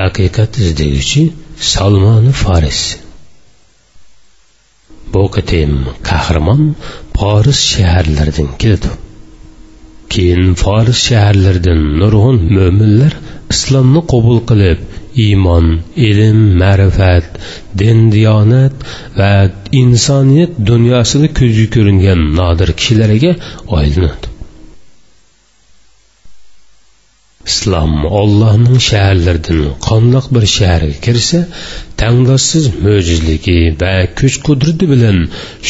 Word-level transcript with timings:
haqiqat 0.00 0.52
izlaguvchi 0.64 1.22
salmoni 1.72 2.32
faris 2.42 2.80
bu 5.12 5.24
qatim 5.36 5.72
qahramon 6.08 6.62
Paris 7.18 7.60
shaharlaridan 7.74 8.50
keldi 8.62 8.90
keyin 10.12 10.44
Faris 10.62 11.00
shaharlaridan 11.08 11.80
nurg'un 12.00 12.38
mo'minlar 12.56 13.12
islomni 13.54 14.02
qabul 14.12 14.38
qilib 14.50 14.80
iymon 15.26 15.66
ilm 16.08 16.38
ma'rifat 16.62 17.26
din 17.80 17.98
diyonat 18.14 18.74
va 19.18 19.32
insoniyat 19.82 20.52
dunyosida 20.70 21.28
ko'zga 21.38 21.66
ko'ringan 21.76 22.20
nodir 22.38 22.70
kishilarga 22.80 23.32
islom 27.50 27.92
ollohning 28.20 28.80
shaharlaridan 28.88 29.60
qandoq 29.88 30.26
bir 30.34 30.44
shaharga 30.56 30.96
kirsa 31.06 31.40
tangdoshsiz 32.02 32.64
mo'jizligi 32.86 33.58
va 33.82 33.94
kuch 34.20 34.36
qudrati 34.48 34.90
bilan 34.92 35.18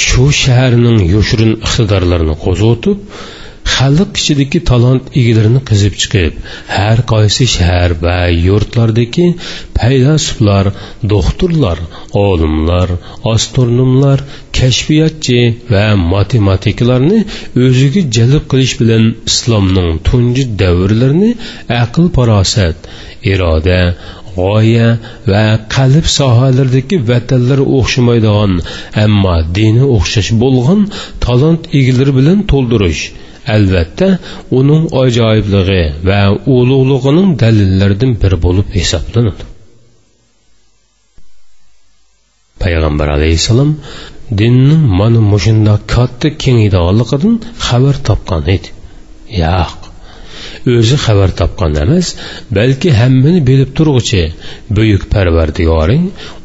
shu 0.05 0.25
shaharning 0.43 0.99
yoshirin 1.15 1.53
iqtidorlarini 1.67 2.37
qo'zg'otib 2.45 2.99
xalq 3.75 4.19
ichidagi 4.21 4.61
talant 4.71 5.05
egalarini 5.21 5.61
qizib 5.71 5.95
chiqib 6.03 6.33
har 6.77 6.99
qaysi 7.13 7.47
shahar 7.57 7.91
va 8.05 8.19
yurtlardagi 8.47 9.27
paylasuflar 9.79 10.67
doktorlar 11.13 11.79
olimlar 12.27 12.89
astronomlar 13.35 14.19
kashfiyotchi 14.59 15.41
va 15.73 15.85
matematiklarni 16.15 17.19
o'ziga 17.67 18.03
jalb 18.19 18.43
qilish 18.53 18.75
bilan 18.83 19.05
islomning 19.33 19.91
tunji 20.09 20.45
davrlarini 20.63 21.31
aql 21.83 22.05
farosat 22.17 22.91
iroda 23.33 23.81
g'oya 24.37 24.89
va 25.33 25.47
qalb 25.77 26.07
sohalaridagi 26.19 26.97
vatanlar 27.11 27.61
o'xshamaydigan 27.79 28.53
ammo 29.05 29.37
dini 29.59 29.83
o'xshash 29.97 30.31
bo'lgan 30.45 30.81
talant 31.27 31.63
egalari 31.81 32.13
bilan 32.21 32.39
to'ldirish 32.53 33.03
albatta 33.55 34.09
uning 34.59 34.85
ajoyibligi 35.03 35.83
va 36.09 36.21
ulug'lig'ining 36.57 37.29
dalillaridan 37.43 38.13
biri 38.23 38.37
bo'lib 38.47 38.69
hisoblanadi. 38.79 39.45
Payg'ambar 42.63 43.09
alayhissalom 43.17 43.71
dinning 44.41 44.83
mana 45.01 45.21
mushundoq 45.33 45.81
katta 45.95 46.29
kengaydiganligidan 46.43 47.35
xabar 47.67 47.97
topgan 48.09 48.43
edi. 48.57 48.69
Yo'q 49.43 49.81
o'zi 50.79 50.97
xabar 51.05 51.31
topgan 51.41 51.73
emas 51.85 52.07
balki 52.59 52.91
hammani 53.01 53.41
bilib 53.49 53.71
turg'uchi 53.79 54.23
buyuk 54.77 55.03
parvardigoring 55.15 56.05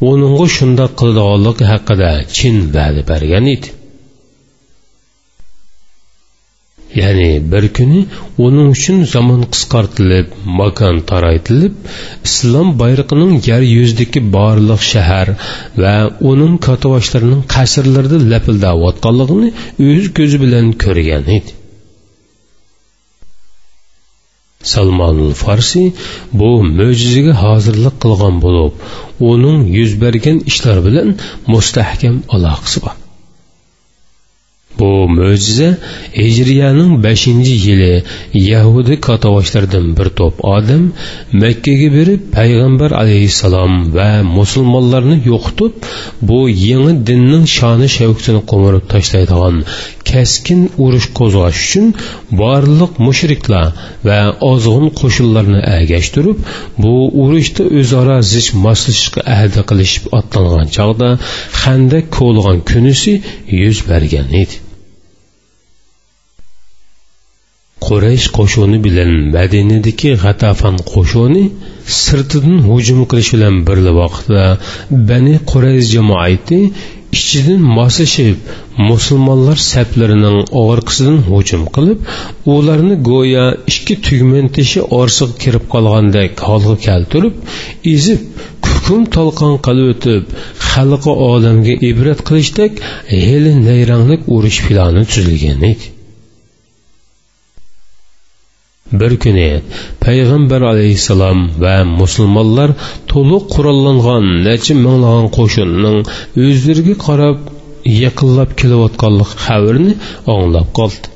uningga 0.09 0.47
shundoq 0.57 0.91
qiladiganligi 0.99 1.65
haqida 1.73 2.11
chin 2.37 2.55
va'da 2.75 3.01
bergan 3.11 3.45
edi. 3.55 3.67
Ya'ni 6.99 7.29
bir 7.51 7.65
kuni 7.77 8.01
uning 8.45 8.69
uchun 8.75 8.97
zamon 9.13 9.41
qisqartilib 9.53 10.27
makon 10.59 11.01
taraytilib 11.11 11.73
islom 12.29 12.67
bayrog'ining 12.81 13.33
yer 13.49 13.61
yuzidagi 13.75 14.23
barliq 14.37 14.81
shahar 14.93 15.27
va 15.83 15.95
uning 16.31 16.55
katavashlarining 16.67 17.43
qasrlarida 17.55 18.17
lapildayotganligini 18.31 19.49
o'z 19.91 20.05
ko'zi 20.17 20.37
bilan 20.43 20.65
ko'rgan 20.85 21.23
edi. 21.37 21.51
Salmonul 24.73 25.33
farsi 25.43 25.83
bu 26.39 26.51
mo'jizaga 26.77 27.33
hozirlik 27.43 27.95
qilgan 28.03 28.35
bo'lib 28.45 28.85
uning 29.31 29.59
yuz 29.77 29.91
bergan 30.03 30.37
ishlar 30.51 30.77
bilan 30.87 31.09
mustahkam 31.53 32.15
aloqasi 32.35 32.79
bor. 32.85 32.95
Bu 34.79 34.89
mo'jiza 35.17 35.69
hijriyaning 36.21 36.91
beshinchi 37.05 37.55
yili 37.65 37.93
yahudi 38.51 38.95
katavashlardan 39.07 39.87
bir 39.97 40.07
to'p 40.19 40.35
odam 40.55 40.83
makkaga 41.43 41.89
berib 41.97 42.21
payg'ambar 42.37 42.91
alayhissalom 43.01 43.73
va 43.97 44.09
musulmonlarni 44.37 45.17
yo'qitib 45.31 45.73
bu 46.29 46.39
yangi 46.69 46.93
dinning 47.07 47.45
shoni 47.57 47.87
shavkini 47.97 48.41
qo'mirib 48.51 48.85
tashlaydigan 48.93 49.55
keskin 50.09 50.61
urush 50.85 51.07
qo'zg'ash 51.19 51.59
uchun 51.65 51.85
barliq 52.41 52.91
mushriklar 53.07 53.67
va 54.07 54.19
ozg'un 54.51 54.87
qo'shinlarni 54.99 55.61
agashtirib 55.79 56.37
bu 56.83 56.93
urushda 57.23 57.63
o'zaro 57.79 58.17
zich 58.33 58.47
moslashishga 58.65 59.21
ahdi 59.37 59.61
qilishib 59.69 60.03
otlangan 60.19 60.67
chog'da 60.77 61.09
xanda 61.61 61.99
ko'lg'an 62.17 62.59
kunisi 62.71 63.13
yuz 63.61 63.77
bergan 63.89 64.29
edi. 64.43 64.64
Quraysh 67.87 68.27
qo'shuni 68.37 68.77
bilan 68.87 69.11
madinadagi 69.35 70.11
g'atafan 70.23 70.75
qo'shuni 70.93 71.43
sirtidan 72.01 72.57
hujum 72.69 72.99
qilish 73.09 73.31
bilan 73.35 73.55
bir 73.67 73.79
vaqtda 74.01 74.43
bani 75.09 75.35
quraysh 75.51 75.87
jamoati 75.95 76.59
ichidan 77.17 77.61
moslashib 77.77 78.37
musulmonlar 78.89 79.57
saflarining 79.71 80.37
orqasidan 80.63 81.17
hujum 81.29 81.63
qilib 81.75 81.99
ularni 82.55 82.95
go'yo 83.09 83.45
ikki 83.73 83.95
tugman 84.07 84.47
tishi 84.57 84.79
orsiga 84.99 85.39
kirib 85.43 85.65
qolgandek 85.73 86.45
holga 86.47 86.75
keltirib 86.87 87.35
ezib 87.95 88.21
hukm 88.69 89.01
talqon 89.15 89.55
qilib 89.67 89.87
o'tib 89.95 90.23
xalqi 90.69 91.11
olamga 91.31 91.75
ibrat 91.91 92.19
qilishdek 92.27 92.71
heli 93.25 93.53
nayranglik 93.67 94.31
urush 94.35 94.59
plani 94.67 95.03
tuzilgan 95.11 95.69
edi. 95.71 95.94
Bir 98.91 99.13
kuni 99.23 99.49
payg'ambar 100.05 100.61
alayhissalom 100.71 101.39
va 101.63 101.75
musulmonlar 102.01 102.69
to'liq 103.11 103.43
qurollangan 103.55 104.25
necha 104.47 104.73
minglagan 104.85 105.27
qo'shinning 105.37 105.97
o'zlariga 106.45 106.95
qarab 107.07 107.37
yaqinlab 108.03 108.51
kelayotganlik 108.59 109.31
xabarini 109.45 109.93
anglab 110.33 110.67
qoldi. 110.79 111.07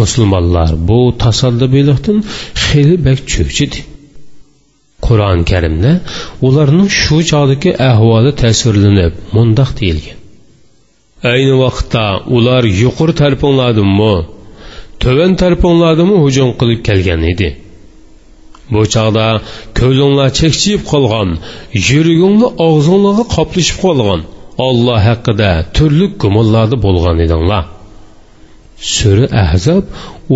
Musulmonlar 0.00 0.70
bu 0.88 0.98
tasaddubilikdan 1.22 2.18
xeli 2.64 2.96
bak 3.06 3.18
cho'chidi 3.32 3.78
qur'oni 5.06 5.44
karimda 5.52 5.92
ularning 6.46 6.88
shu 7.00 7.16
chog'dagi 7.30 7.70
ahvoli 7.90 8.32
tasvirlanib 8.42 9.12
mundoq 9.36 9.70
deyilgan. 9.80 10.18
Ayni 11.32 11.54
vaqtda 11.64 12.04
ular 12.36 12.62
yuqur 12.82 13.10
tarpingladimi 13.20 14.14
töven 15.04 15.32
tarpinglardimi 15.42 16.16
hujum 16.24 16.50
qilib 16.60 16.80
kelgan 16.88 17.22
edi 17.32 17.48
bu 18.72 18.82
chog'da 18.94 19.26
ko'zinglar 19.78 20.28
chekchiyib 20.40 20.82
qolgan 20.92 21.30
yuragingni 21.88 22.48
og'zinglarga 22.68 23.24
qoplashib 23.36 23.78
qolgan 23.84 24.20
olloh 24.68 24.98
haqida 25.08 25.50
turli 25.76 26.06
gumonlarda 26.22 26.76
bo'lgan 26.86 27.16
edinglar 27.26 27.64
sura 28.94 29.26
ahzob 29.44 29.84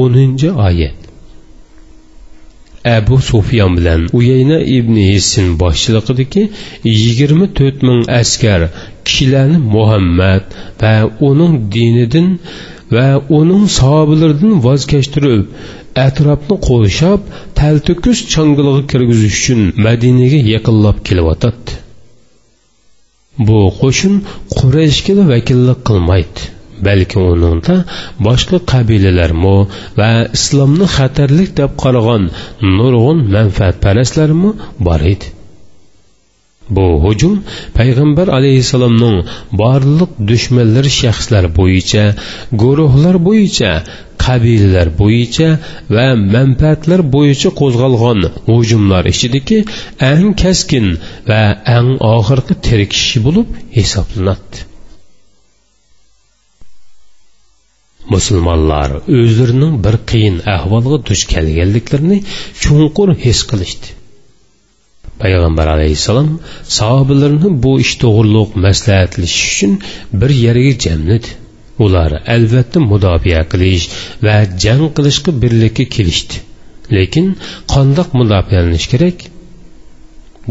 o'ninchi 0.01 0.49
oyat 0.69 0.99
abu 2.97 3.17
sufyon 3.31 3.73
bilan 3.79 4.01
uyayna 4.19 4.59
ibn 4.77 4.97
hisin 5.11 5.47
boshchiligidagi 5.63 6.43
yigirma 7.03 7.47
to'rt 7.59 7.79
ming 7.89 8.03
askar 8.21 8.61
kishilarni 9.07 9.59
muhammad 9.75 10.45
va 10.83 10.95
uning 11.29 11.55
dinidan 11.75 12.29
va 12.97 13.07
uning 13.39 13.65
sahobalaridan 13.79 14.55
voz 14.67 14.83
kechtirib 14.93 15.43
atrofni 16.07 16.57
qo'lshab 16.69 17.21
talto'kis 17.59 18.19
changiliga 18.33 18.83
kirgizish 18.91 19.39
uchun 19.41 19.61
madinaga 19.87 20.41
yaqinlab 20.55 20.99
kelyotadi. 21.09 21.73
Bu 23.47 23.59
qo'shin 23.81 24.15
qurayshga 24.59 25.15
vakillik 25.33 25.81
qilmaydi 25.89 26.43
balki 26.87 27.19
uningda 27.33 27.77
boshqa 28.27 28.59
qabilalarmi 28.73 29.57
va 30.01 30.11
islomni 30.39 30.87
xatarlik 30.97 31.51
deb 31.61 31.71
qaragan 31.83 32.23
nurg'un 32.79 33.19
manfaatparastlarmi 33.37 34.51
bor 34.87 35.01
edi. 35.13 35.27
Bu 36.77 36.87
hujum 37.05 37.35
payg'ambar 37.79 38.27
alayhissalomning 38.39 39.17
barliq 39.63 40.13
dushmanlar 40.31 40.87
shaxslar 41.01 41.45
bo'yicha 41.59 42.05
guruhlar 42.63 43.17
bo'yicha 43.29 43.73
qabilalar 44.25 44.89
bo'yicha 45.01 45.49
va 45.97 46.07
manfaatlar 46.37 47.01
bo'yicha 47.15 47.49
qo'zg'algan 47.61 48.21
hujumlar 48.49 49.05
ichidagi 49.13 49.59
eng 50.13 50.27
kaskin 50.43 50.87
va 51.31 51.43
eng 51.77 51.91
oxirgi 52.15 52.55
tirikishi 52.67 53.19
bo'lib 53.27 53.47
hisoblanadi. 53.77 54.59
Musulmonlar 58.15 58.91
o'zlarining 59.21 59.75
bir 59.85 59.97
qiyin 60.11 60.37
ahvolga 60.57 60.99
duch 61.09 61.23
kelganliklarini 61.33 62.19
chunqur 62.63 63.09
his 63.25 63.41
qilishdi. 63.51 63.98
Payg'ambar 65.23 65.67
alayhissalom 65.77 66.31
sahobalarni 66.79 67.51
bu 67.65 67.73
ish 67.85 67.95
to'g'riliq 68.03 68.51
maslahatlashish 68.67 69.47
uchun 69.53 69.73
bir 70.21 70.31
yerga 70.45 70.75
jamladi 70.85 71.31
ular 71.85 72.11
albatta 72.35 72.79
mudofaa 72.91 73.43
qilish 73.53 73.85
va 74.27 74.37
jang 74.65 74.85
qilishga 74.97 75.31
birlikka 75.43 75.85
kelishdi. 75.95 76.37
Lekin 76.97 77.27
qandoq 77.73 78.09
mudofialanish 78.21 78.87
kerak? 78.93 79.19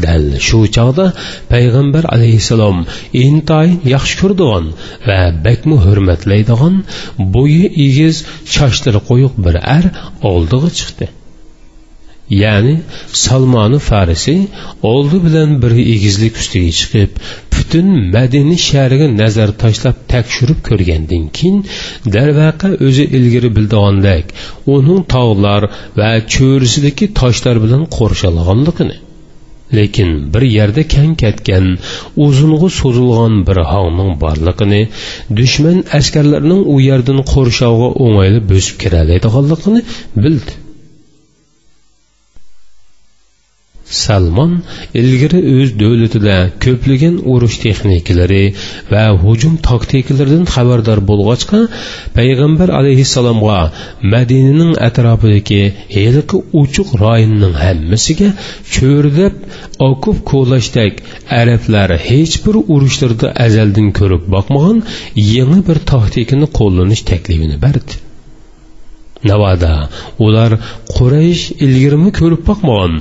Dal 0.03 0.25
shu 0.47 0.59
chog'da 0.75 1.05
payg'ambar 1.51 2.03
alayhissalom 2.15 2.77
intayin 3.25 3.77
yaxshi 3.93 4.15
ko'radigan 4.21 4.65
va 5.07 5.19
bakmu 5.45 5.77
hurmatlaydigan 5.85 6.75
bo'yi 7.35 7.65
egiz 7.85 8.15
sochlari 8.57 8.99
qo'yiq 9.09 9.33
bir 9.45 9.55
ar 9.77 9.85
oldiga 10.31 10.69
chiqdi. 10.79 11.07
Ya'ni 12.29 12.75
salmoni 13.23 13.79
farisi 13.89 14.35
oldi 14.83 15.17
bilan 15.25 15.61
bir 15.61 15.71
egizlik 15.95 16.35
ustiga 16.41 16.71
chiqib 16.79 17.11
butun 17.53 17.87
madina 18.15 18.57
shahriga 18.67 19.07
nazar 19.21 19.49
tashlab 19.63 19.97
tekshirib 20.13 20.59
ko'rgandan 20.69 21.25
keyin 21.37 21.57
darvaqa 22.15 22.69
o'zi 22.87 23.05
ilgari 23.17 23.49
bildigandek 23.57 24.25
uning 24.75 25.01
tog'lar 25.15 25.61
va 25.99 26.11
cho'risidagi 26.35 27.05
toshlar 27.21 27.55
bilan 27.65 27.83
qo'rshalganligini 27.97 28.97
lekin 29.77 30.09
bir 30.33 30.43
yerda 30.57 30.83
kang 30.95 31.13
ketgan 31.23 31.65
uzung'i 32.25 32.69
so'zilgan 32.79 33.33
bir 33.47 33.57
hongning 33.71 34.11
borligini 34.23 34.81
dushman 35.39 35.77
askarlarining 35.99 36.61
u 36.73 36.75
yerdan 36.89 37.19
qo'rshovga 37.33 37.89
o'ng'ayli 38.05 38.39
bo'sib 38.51 38.75
kiralaydiganligini 38.83 39.81
bildi. 40.23 40.53
Salmon 43.89 44.51
ilgari 45.01 45.39
o'z 45.55 45.69
davlatida 45.81 46.35
ko'plagan 46.63 47.15
urush 47.33 47.57
texnikalari 47.65 48.43
va 48.91 49.03
hujum 49.23 49.53
taktikalaridan 49.69 50.45
xabardor 50.53 50.99
bo'lg'achqa 51.09 51.59
payg'ambar 52.17 52.69
alayhissalomga 52.79 53.59
madinaning 54.13 54.73
atrofidagi 54.87 55.61
heliqi 55.95 56.37
uchuq 56.61 56.89
royinning 57.03 57.55
hammasiga 57.63 58.29
cho'rdab 58.75 59.33
okub 59.89 60.17
ko'lashdek 60.31 60.93
arablar 61.41 61.89
hech 62.09 62.35
bir 62.45 62.55
urushlarda 62.75 63.27
azaldan 63.45 63.87
ko'rib 63.99 64.23
boqmagan 64.35 64.83
yangi 65.35 65.61
bir 65.69 65.77
taktikani 65.93 66.47
qo'llanish 66.59 67.03
taklifini 67.11 67.57
berdi. 67.65 68.06
Navoda 69.31 69.73
ular 70.25 70.51
quraysh 70.95 71.43
ilgirimi 71.65 72.11
ko'rib 72.19 72.41
boqmagan 72.49 72.93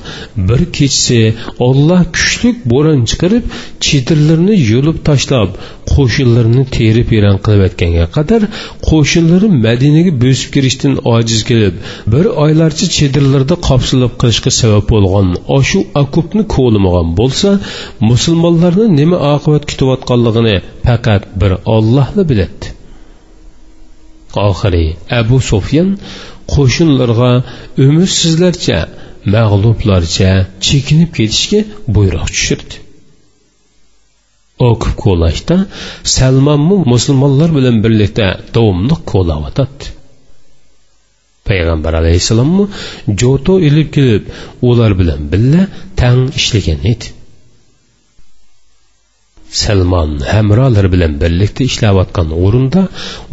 bir 0.48 0.60
kechasi 0.76 1.20
olloh 1.68 2.02
kuchlik 2.16 2.56
bo'ron 2.72 3.00
chiqarib 3.10 3.44
chetirlarni 3.86 4.56
yo'lib 4.72 4.98
tashlab 5.08 5.50
qo'shinlarni 5.94 6.64
terib 6.76 7.08
eran 7.18 7.36
qilayotganga 7.46 8.06
qadar 8.16 8.42
qo'shinlari 8.88 9.48
madinaga 9.66 10.12
bo'sib 10.24 10.48
kirishdan 10.56 10.94
ojiz 11.14 11.40
kelib 11.50 11.74
bir 12.14 12.24
oylarcha 12.44 12.86
chedirlarda 12.96 13.56
qopsilib 13.68 14.12
qilishga 14.22 14.52
sabab 14.60 14.84
bo'lgan 14.92 15.28
oshu 15.58 15.80
akubni 16.02 16.44
ko'lamagan 16.56 17.08
bo'lsa 17.20 17.50
musulmonlarni 18.10 18.86
nima 19.00 19.18
oqibat 19.34 19.62
kutayotganligini 19.70 20.56
faqat 20.86 21.22
bir 21.40 21.52
ollohla 21.76 22.22
biladi 22.32 22.75
oxiri 24.48 24.86
abu 25.20 25.36
sufyan 25.50 25.88
qo'shinlarga 26.54 27.32
umidsizlarcha 27.84 28.78
mag'lublarcha 29.34 30.30
chekinib 30.66 31.10
ketishga 31.18 31.60
buyruq 31.94 32.28
tushirdi. 32.34 32.76
O'kib 34.68 34.94
ko'lashda 35.04 35.56
salmonmu 36.16 36.76
musulmonlar 36.92 37.50
bilan 37.58 37.76
birlikda 37.84 38.26
davomli 38.54 38.96
ko'layotadi 39.12 39.86
payg'ambar 41.48 41.92
alayhissalommi 42.00 42.64
jo'to 43.22 43.54
ilib 43.68 43.88
kelib 43.96 44.24
ular 44.70 44.92
bilan 45.00 45.20
birga 45.32 45.62
tang 46.00 46.22
ishlagan 46.40 46.80
edi. 46.92 47.15
Salmon 49.62 50.10
hamrolar 50.32 50.86
bilan 50.94 51.12
birlikda 51.22 51.62
ishlayotgan 51.70 52.28
o'rinda 52.44 52.82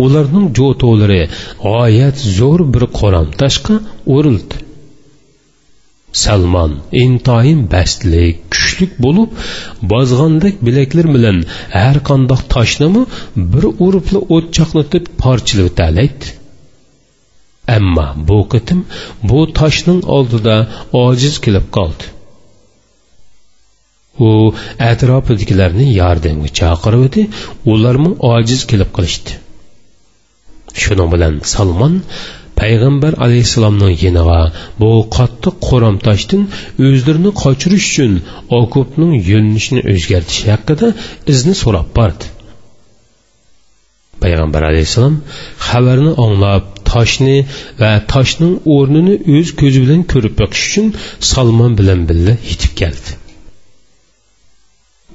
ularning 0.06 0.46
jo'tolari 0.60 1.22
g'oyat 1.66 2.18
zo'r 2.38 2.62
bir 2.74 2.84
qoramtoshga 3.00 3.76
o'rildi. 4.16 4.58
Salmon 6.24 6.72
intoyin 7.04 7.62
bastlik 7.74 8.36
kuchlik 8.54 8.92
bo'lib 9.06 9.30
bozg'andek 9.94 10.56
bilaklar 10.68 11.08
bilan 11.16 11.38
har 11.78 11.98
qandoq 12.10 12.42
toshnimi 12.54 13.04
bir 13.54 13.66
uribli 13.86 14.20
o't 14.36 14.48
chaqnatib 14.58 15.04
parchalab 15.24 15.70
talaydi 15.82 16.28
ammo 17.78 18.08
bu 18.28 18.40
qitim 18.54 18.80
bu 19.30 19.40
toshning 19.60 20.02
oldida 20.18 20.56
ojiz 21.06 21.36
kelib 21.46 21.68
qoldi. 21.78 22.13
U 24.20 24.30
atrofidagilarni 24.92 25.88
yordamga 26.02 26.50
chaqirib 26.60 27.04
edi 27.10 27.22
ularmi 27.74 28.12
ojiz 28.34 28.62
kelib 28.72 28.90
qolishdi. 28.98 29.32
Shuning 30.82 31.10
bilan 31.14 31.34
salmon 31.54 31.96
payg'ambar 32.60 33.14
alayhissalomning 33.26 33.96
yeniga 34.06 34.42
bu 34.82 34.92
qattiq 35.18 35.56
qo'ramtoshdan 35.70 36.44
o'zlarini 36.88 37.32
qochirish 37.44 37.88
uchun 37.92 38.14
okupning 38.62 39.12
yo'linishini 39.32 39.82
o'zgartish 39.94 40.42
haqida 40.52 40.88
izni 41.34 41.54
so'rab 41.64 41.88
bordi. 41.98 42.26
Payg'ambar 44.24 44.62
alayhissalom 44.72 45.16
xabarni 45.68 46.12
anglab 46.26 46.64
toshni 46.92 47.38
va 47.82 47.92
toshning 48.14 48.54
o'rnini 48.76 49.16
o'z 49.36 49.50
ko'zi 49.62 49.80
bilan 49.86 50.02
ko'rib 50.14 50.34
boqish 50.42 50.64
uchun 50.70 50.88
salmon 51.32 51.72
bilan 51.80 52.00
birga 52.10 52.34
yetib 52.52 52.74
keldi. 52.82 53.12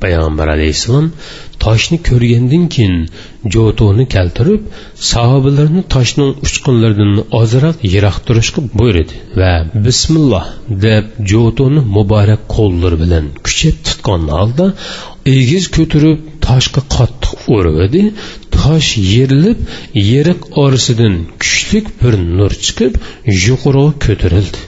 Payg'ambar 0.02 0.48
alayhissalom 0.56 1.06
toshni 1.64 1.98
ko'rgandan 2.08 2.64
keyin 2.74 2.96
jo'toni 3.54 4.04
keltirib 4.14 4.62
sahobalarni 5.10 5.82
toshning 5.94 6.30
uchqunlaridan 6.46 7.12
ozroq 7.40 7.76
yiroq 7.92 8.16
turishga 8.26 8.60
buyurdi 8.78 9.14
va 9.40 9.52
bismilloh 9.86 10.46
deb 10.86 11.04
jo'toni 11.32 11.80
muborak 11.96 12.42
qo'llari 12.56 12.98
bilan 13.04 13.24
kuchab 13.46 13.76
tutgan 13.88 14.22
holda 14.36 14.66
egiz 15.36 15.64
ko'tarib 15.76 16.18
toshga 16.46 16.82
qattiq 16.96 17.34
urdi 17.58 18.02
tosh 18.58 18.90
yerilib 19.14 19.58
yeriq 20.12 20.40
orasidan 20.64 21.14
kuchlik 21.42 21.86
bir 22.00 22.14
nur 22.38 22.52
chiqib 22.64 22.92
yuqoriga 23.46 23.92
ko'tarildi. 24.06 24.67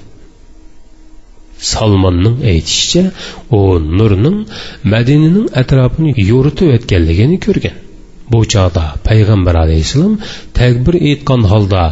Salmonning 1.73 2.37
aytishicha 2.53 3.05
u 3.59 3.61
nurning 3.99 4.39
madinaning 4.93 5.47
atrofini 5.63 6.11
yo'ritib 6.31 6.69
o'tganligini 6.77 7.39
ko'rgan. 7.47 7.77
Bu 8.33 8.41
chog'da 8.53 8.85
payg'ambar 9.09 9.55
alayhissalom 9.65 10.15
takbir 10.59 10.95
aytgan 11.11 11.43
holda 11.53 11.83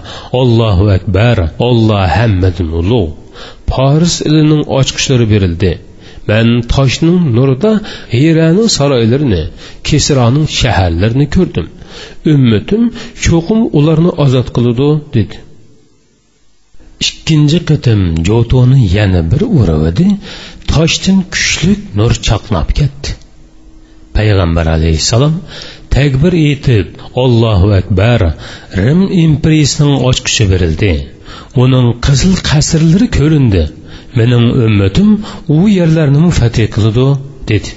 ollohu 0.41 0.85
akbar 0.99 1.37
olloh 1.69 2.05
hammadin 2.17 2.69
ulug' 2.81 3.17
poris 3.73 4.15
ilining 4.29 4.63
ochqichlari 4.79 5.27
berildi. 5.35 5.73
Man 6.29 6.49
toshning 6.75 7.19
nurida 7.37 7.73
hiraning 8.17 8.69
saroylarini 8.79 9.43
kesroning 9.89 10.47
shaharlarini 10.61 11.27
ko'rdim. 11.37 11.67
Ummatim 12.33 12.83
cho'qim 13.25 13.61
ularni 13.79 14.13
ozod 14.25 14.49
qiladi 14.57 14.91
dedi. 15.17 15.37
Ikkinchi 17.07 17.59
qitim 17.71 18.01
jo'toni 18.29 18.79
yana 18.97 19.21
bir 19.33 19.43
uradi 19.61 20.07
toshdan 20.73 21.19
kuchlik 21.35 21.81
nur 21.99 22.13
chaqnab 22.27 22.69
ketdi. 22.79 23.09
Payg'ambar 24.17 24.67
alayhissalom 24.77 25.35
takbir 25.97 26.33
etib 26.53 26.87
ollohu 27.23 27.69
akbar 27.81 28.21
rim 28.85 29.01
imperiyasining 29.25 29.97
ochqichi 30.11 30.45
berildi. 30.53 30.93
Uning 31.63 31.87
qizil 32.07 32.35
qasrlari 32.51 33.07
ko'rindi. 33.19 33.65
Mening 34.19 34.47
ummatim 34.67 35.09
u 35.57 35.59
yerlarni 35.79 36.31
fath 36.41 36.61
qiladi 36.75 37.07
dedi. 37.51 37.71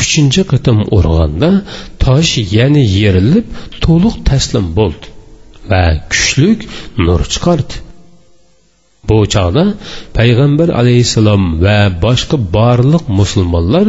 Uchinchi 0.00 0.42
qitim 0.52 0.78
urganda 0.96 1.50
tosh 2.04 2.32
yana 2.58 2.82
yerilib 2.98 3.46
to'liq 3.84 4.16
taslim 4.28 4.66
bo'ldi. 4.78 5.15
Va 5.70 5.84
kuchlik 6.12 6.60
nur 7.06 7.20
chiqardi. 7.32 7.76
Bu 9.08 9.18
chog'da 9.34 9.64
payg'ambar 10.18 10.68
alayhissalom 10.80 11.42
va 11.64 11.78
boshqa 12.04 12.36
barliq 12.56 13.04
musulmonlar 13.20 13.86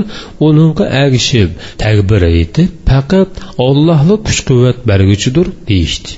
uningga 0.48 0.86
agishib 1.04 1.50
takbir 1.84 2.22
aytib 2.34 2.70
faqat 2.90 3.30
ollohli 3.68 4.16
kuch 4.28 4.40
quvvat 4.50 4.78
berguchidir 4.90 5.48
deyishdi. 5.70 6.12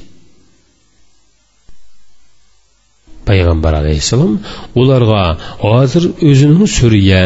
Payg'ambar 3.30 3.74
alayhissalom 3.82 4.34
ularga 4.82 5.24
hozir 5.66 6.04
o'zining 6.30 6.64
suriya 6.78 7.22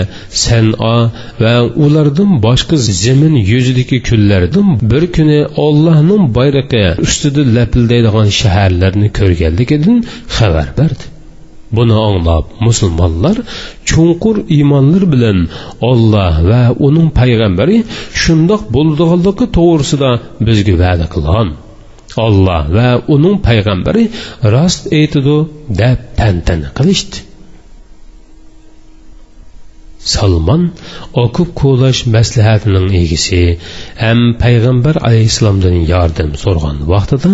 san'a 0.45 0.97
va 1.43 1.55
ulardan 1.85 2.31
boshqa 2.45 2.75
zamin 3.03 3.35
yuzidagi 3.51 3.97
kunlardan 4.09 4.67
bir 4.91 5.03
kuni 5.15 5.39
ollohning 5.65 6.23
bayrog'i 6.37 6.85
ustida 7.05 7.41
lapildaydigan 7.57 8.29
shaharlarni 8.41 9.09
ko'rganligidan 9.19 9.97
xabar 10.37 10.67
berdi. 10.79 11.05
Buni 11.77 11.95
anglab 12.07 12.45
musulmonlar 12.67 13.37
chunqur 13.89 14.35
iymonlar 14.55 15.03
bilan 15.13 15.39
olloh 15.89 16.35
va 16.49 16.61
uning 16.87 17.09
payg'ambari 17.19 17.77
shundoq 18.21 18.61
bo'ladiganligi 18.75 19.45
to'g'risida 19.57 20.09
bizga 20.47 20.75
va'da 20.83 21.05
qilgan. 21.15 21.47
Olloh 22.27 22.63
va 22.77 22.87
uning 23.15 23.37
payg'ambari 23.49 24.05
rost 24.55 24.89
aytidi 24.99 25.37
deb 25.81 26.09
tantana 26.19 26.69
qilishdi. 26.79 27.29
Salmon 30.11 30.63
okib 31.21 31.51
qo'llash 31.59 31.99
maslahatining 32.15 32.87
egisi 33.01 33.39
ham 34.01 34.23
payg'ambar 34.41 34.99
alayhissalomdan 35.09 35.77
yordam 35.91 36.33
so'rgan 36.43 36.81
vaqtida 36.93 37.31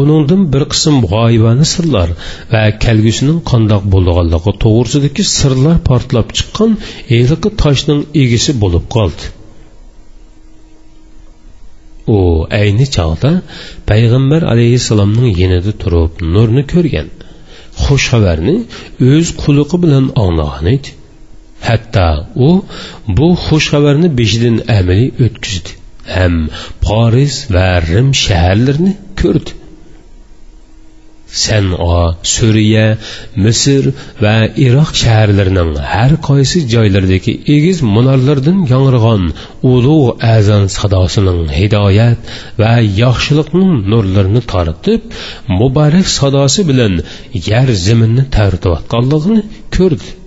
uningdan 0.00 0.44
bir 0.52 0.64
qism 0.74 1.00
g'oyibona 1.12 1.66
sirlar 1.74 2.14
va 2.52 2.62
kelgusining 2.84 3.40
qandoq 3.52 3.88
bo'lganligi 3.96 4.54
to'g'risidagi 4.66 5.30
sirlar 5.36 5.80
portlab 5.90 6.36
chiqqan 6.38 6.78
eliqi 7.18 7.56
toshning 7.64 8.04
egisi 8.24 8.60
bo'lib 8.62 8.86
qoldi. 8.96 9.33
U 12.16 12.18
ayni 12.60 12.86
chog'da 12.96 13.30
payg'ambar 13.90 14.42
alayhissalomning 14.52 15.30
yonida 15.42 15.72
turib 15.82 16.12
nurni 16.34 16.64
ko'rgan. 16.72 17.08
Xush 17.82 18.06
xabarni 18.12 18.56
o'z 19.12 19.28
quliqi 19.42 19.76
bilan 19.84 20.04
anglagan 20.24 20.68
edi 20.76 20.90
hatto 21.68 22.08
u 22.48 22.50
bu 23.16 23.28
xushxabarni 23.46 24.08
beshidan 24.18 24.56
amaliy 24.78 25.10
o'tkazdi. 25.24 25.70
Ham 26.14 26.34
poriz 26.86 27.34
va 27.54 27.68
rim 27.90 28.08
shaharlarini 28.24 28.92
ko'rdi. 29.20 29.50
San'o 31.42 31.98
suriya 32.34 32.86
misr 33.44 33.84
va 34.24 34.34
iroq 34.66 34.90
shaharlarining 35.02 35.72
har 35.92 36.12
qaysi 36.28 36.58
joylaridagi 36.74 37.34
egiz 37.56 37.78
munorlardan 37.94 38.58
yangirg'on 38.72 39.24
ulug' 39.72 40.10
azon 40.36 40.64
sadosining 40.78 41.42
hidoyat 41.58 42.18
va 42.60 42.72
yaxshilikning 43.02 43.72
nurlarini 43.92 44.42
tortib 44.52 45.00
muborak 45.60 46.06
sadosi 46.18 46.62
bilan 46.70 46.94
yer 47.50 47.68
zaminni 47.86 48.24
tartayotganligini 48.36 49.40
ko'rdi. 49.76 50.23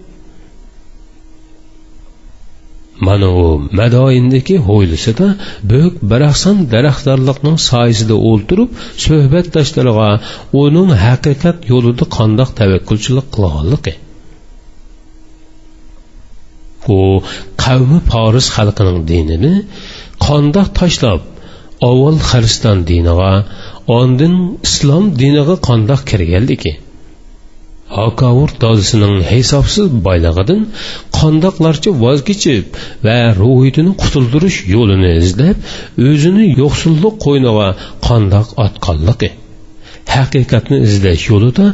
Mana 2.99 3.29
u 3.43 3.45
madoindagi 3.79 4.57
hovlisida 4.67 5.27
bo'k 5.71 5.93
baraxsan 6.11 6.57
daraxtzorliqning 6.73 7.57
soyasida 7.69 8.15
o'ltirib 8.29 8.69
suhbatdoshlarga 9.05 10.09
uning 10.63 10.89
haqiqat 11.05 11.57
yo'lida 11.71 12.05
qandoq 12.17 12.49
tavakkulchilik 12.59 13.27
qilganligi. 13.35 13.93
U 16.97 16.99
qavmi 17.63 17.99
poris 18.11 18.47
xalqining 18.57 18.99
dinini 19.11 19.53
qandoq 20.27 20.67
tashlab 20.79 21.21
avval 21.89 22.17
xristian 22.29 22.77
diniga 22.91 23.31
ondin 23.99 24.35
islom 24.67 25.03
diniga 25.21 25.55
qandoq 25.69 26.01
kirganligi. 26.09 26.73
Hakavur 27.95 28.49
dozisining 28.63 29.15
hisobsiz 29.31 29.87
boylig'idan 30.07 30.61
qandoqlarcha 31.19 31.91
voz 32.03 32.19
kechib 32.29 32.65
va 33.05 33.17
ruhiyatini 33.41 33.91
qutuldirish 34.01 34.59
yo'lini 34.75 35.11
izlab 35.23 35.57
o'zini 36.09 36.45
yo'qsullik 36.61 37.15
qo'yniga 37.25 37.67
qandoq 38.07 38.47
otqanligi 38.65 39.29
haqiqatni 40.15 40.77
izlash 40.89 41.23
yo'lida 41.31 41.65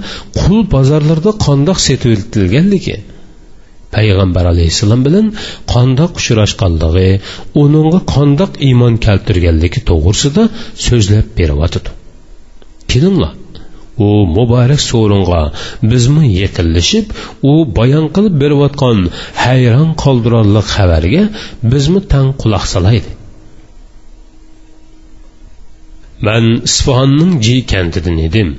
qul 0.41 0.60
bozorlarda 0.75 1.32
qandoq 1.46 1.77
setiviltilganligi 1.88 2.98
payg'ambar 3.96 4.46
alayhissalom 4.53 5.01
bilan 5.08 5.27
qandoq 5.74 6.12
uchrashganligi 6.22 7.10
uningga 7.63 8.00
qandoq 8.15 8.51
iymon 8.67 8.93
keltirganligi 9.05 9.79
to'g'risida 9.89 10.43
so'zlab 10.88 11.27
beryotidi 11.39 11.89
kelinglar. 12.91 13.34
U 13.98 14.10
muborak 14.36 14.82
sovringa 14.90 15.42
bizmi 15.92 16.26
yaqinlashib 16.42 17.06
u 17.52 17.54
bayon 17.78 18.06
qilib 18.16 18.36
berayotgan 18.44 19.00
hayron 19.44 19.90
qoldirarli 20.04 20.62
xabarga 20.74 21.24
bizmi 21.72 22.02
tang 22.12 22.30
quloq 22.42 22.66
solaydi. 22.74 23.12
Man 26.26 26.46
isfahonning 26.70 27.34
ji 27.46 27.56
kantidan 27.72 28.18
edim. 28.28 28.50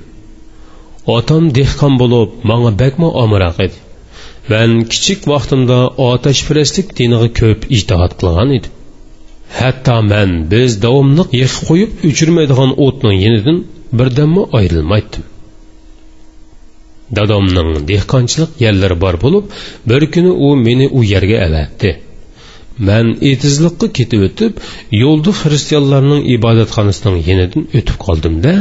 Otam 1.17 1.45
dehqon 1.59 1.95
bo'lib 2.03 2.31
manga 2.51 2.73
bakma 2.83 3.09
omiroq 3.25 3.59
edi. 3.67 3.77
Man 4.53 4.71
kichik 4.93 5.21
vaqtimda 5.33 5.79
otashparastlik 6.09 6.89
diniga 6.99 7.29
ko'p 7.41 7.61
ijtihod 7.77 8.13
qilgan 8.21 8.51
edim. 8.59 8.73
Hatto 9.59 9.97
man 10.13 10.31
biz 10.53 10.71
davomliq 10.85 11.29
yiqib 11.41 11.63
qo'yib 11.69 11.91
o'chirmaydigan 12.09 12.71
o'tning 12.87 13.17
yenidan 13.25 13.59
birdanmi 13.99 14.43
ayrilmaydim 14.59 15.25
dadomning 17.17 17.71
dehqonchilik 17.91 18.51
yerlari 18.65 18.97
bor 19.05 19.17
bo'lib 19.25 19.45
bir 19.91 20.03
kuni 20.15 20.33
u 20.47 20.49
meni 20.67 20.87
u 20.99 21.01
yerga 21.13 21.39
avatdi 21.49 21.91
man 22.89 23.07
etizliqqa 23.31 23.87
ketib 23.99 24.23
o'tib 24.29 24.53
yo'lda 25.03 25.33
xristianlarning 25.41 26.23
ibodatxonasining 26.37 27.19
yenidan 27.29 27.63
o'tib 27.79 27.97
qoldimda 28.07 28.53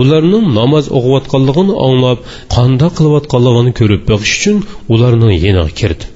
ularning 0.00 0.44
namoz 0.58 0.90
o'qiyotganligini 0.98 1.74
anglab 1.86 2.18
qandoq 2.56 2.92
qilayotganligini 2.98 3.72
ko'rib 3.80 4.02
boqish 4.10 4.34
uchun 4.38 4.56
ularning 4.94 5.32
yeniga 5.44 5.72
kirdim. 5.80 6.10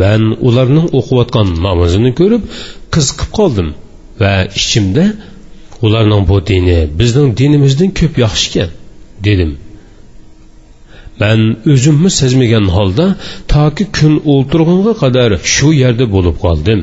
Man 0.00 0.22
ularning 0.48 0.88
o'qiyotgan 0.98 1.48
namozini 1.66 2.10
ko'rib 2.20 2.42
qiziqib 2.94 3.30
qoldim 3.38 3.68
va 4.22 4.32
ichimda 4.60 5.04
ularning 5.84 6.22
bu 6.30 6.36
dini 6.50 6.78
bizning 7.00 7.28
dinimizdan 7.40 7.90
ko'p 7.98 8.14
yaxshi 8.24 8.48
ekan 8.50 8.70
dedim. 9.26 9.52
Man 11.20 11.40
o'zimni 11.72 12.10
sezmagan 12.20 12.66
holda 12.76 13.06
toki 13.54 13.84
kun 13.96 14.14
o'ltirg'unga 14.32 14.92
qadar 15.02 15.30
shu 15.54 15.68
yerda 15.82 16.06
bo'lib 16.14 16.36
qoldim. 16.44 16.80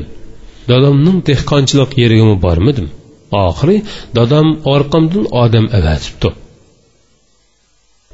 Dadamning 0.70 1.18
dehqonchilik 1.28 1.90
yerigami 2.02 2.36
bormidim. 2.46 2.86
Oxiri 3.46 3.76
dadam 4.18 4.48
orqamdan 4.74 5.24
odam 5.42 5.66
avatibdi. 5.78 6.28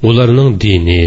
Ularning 0.09 0.49
dini 0.63 1.01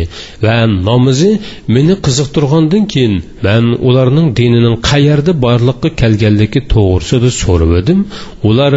va 0.44 0.56
nomuzi 0.88 1.30
meni 1.74 1.94
qiziqtirgandan 2.06 2.84
keyin 2.92 3.14
man 3.46 3.64
ularning 3.88 4.28
dinining 4.38 4.76
qayerda 4.90 5.32
borliqqa 5.46 5.88
kelganligi 6.00 6.60
to'g'risida 6.74 7.30
so'rab 7.42 7.72
edim. 7.80 8.00
Ular 8.48 8.72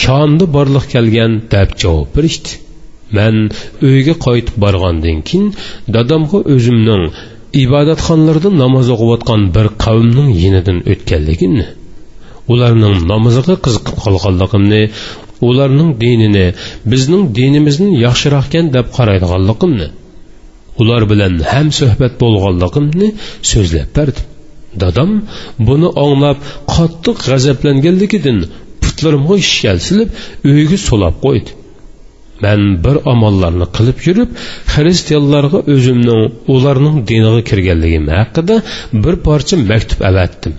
shomda 0.00 0.44
borliq 0.56 0.84
kelgan 0.94 1.32
deb 1.54 1.68
javob 1.82 2.08
berishdi. 2.16 2.50
Man 3.16 3.36
uyga 3.88 4.14
qaytib 4.26 4.56
borgandan 4.64 5.18
keyin 5.28 5.46
dadamga 5.94 6.38
o'zimning 6.54 7.04
ibodatxonalarda 7.64 8.50
namoz 8.62 8.86
o'qiyotgan 8.94 9.40
bir 9.56 9.66
qavmning 9.84 10.28
yenidan 10.42 10.78
o'tganligimni 10.92 11.66
ularning 12.52 12.96
namoziga 13.12 13.56
qiziqib 13.64 13.96
qolganligimni 14.04 14.80
ularning 15.48 15.90
dinini 16.04 16.46
bizning 16.92 17.24
dinimizni 17.38 17.90
yaxshiroqkan 18.06 18.66
deb 18.76 18.86
qaraydiganligimni 18.96 19.88
ular 20.80 21.02
bilan 21.12 21.32
ham 21.52 21.68
suhbat 21.78 22.12
bo'lganligimni 22.22 23.08
so'zlab 23.52 23.88
berdim. 23.96 24.26
Dadam 24.82 25.10
buni 25.68 25.88
anglab 26.04 26.38
qattiq 26.74 27.16
g'azablanganligidan 27.28 28.38
putlarimga 28.82 29.36
shishal 29.48 29.78
silib 29.88 30.08
uyga 30.50 30.78
so'lab 30.88 31.16
qo'ydi. 31.24 31.50
Man 32.44 32.60
bir 32.84 32.96
amallarni 33.12 33.66
qilib 33.76 33.98
yurib 34.06 34.30
xristianlarga 34.74 35.58
o'zimning 35.74 36.22
ularning 36.54 36.96
diniga 37.10 37.42
kirganligim 37.50 38.06
haqida 38.18 38.56
bir 39.04 39.14
parcha 39.26 39.54
maktub 39.70 40.00
avatdim. 40.10 40.54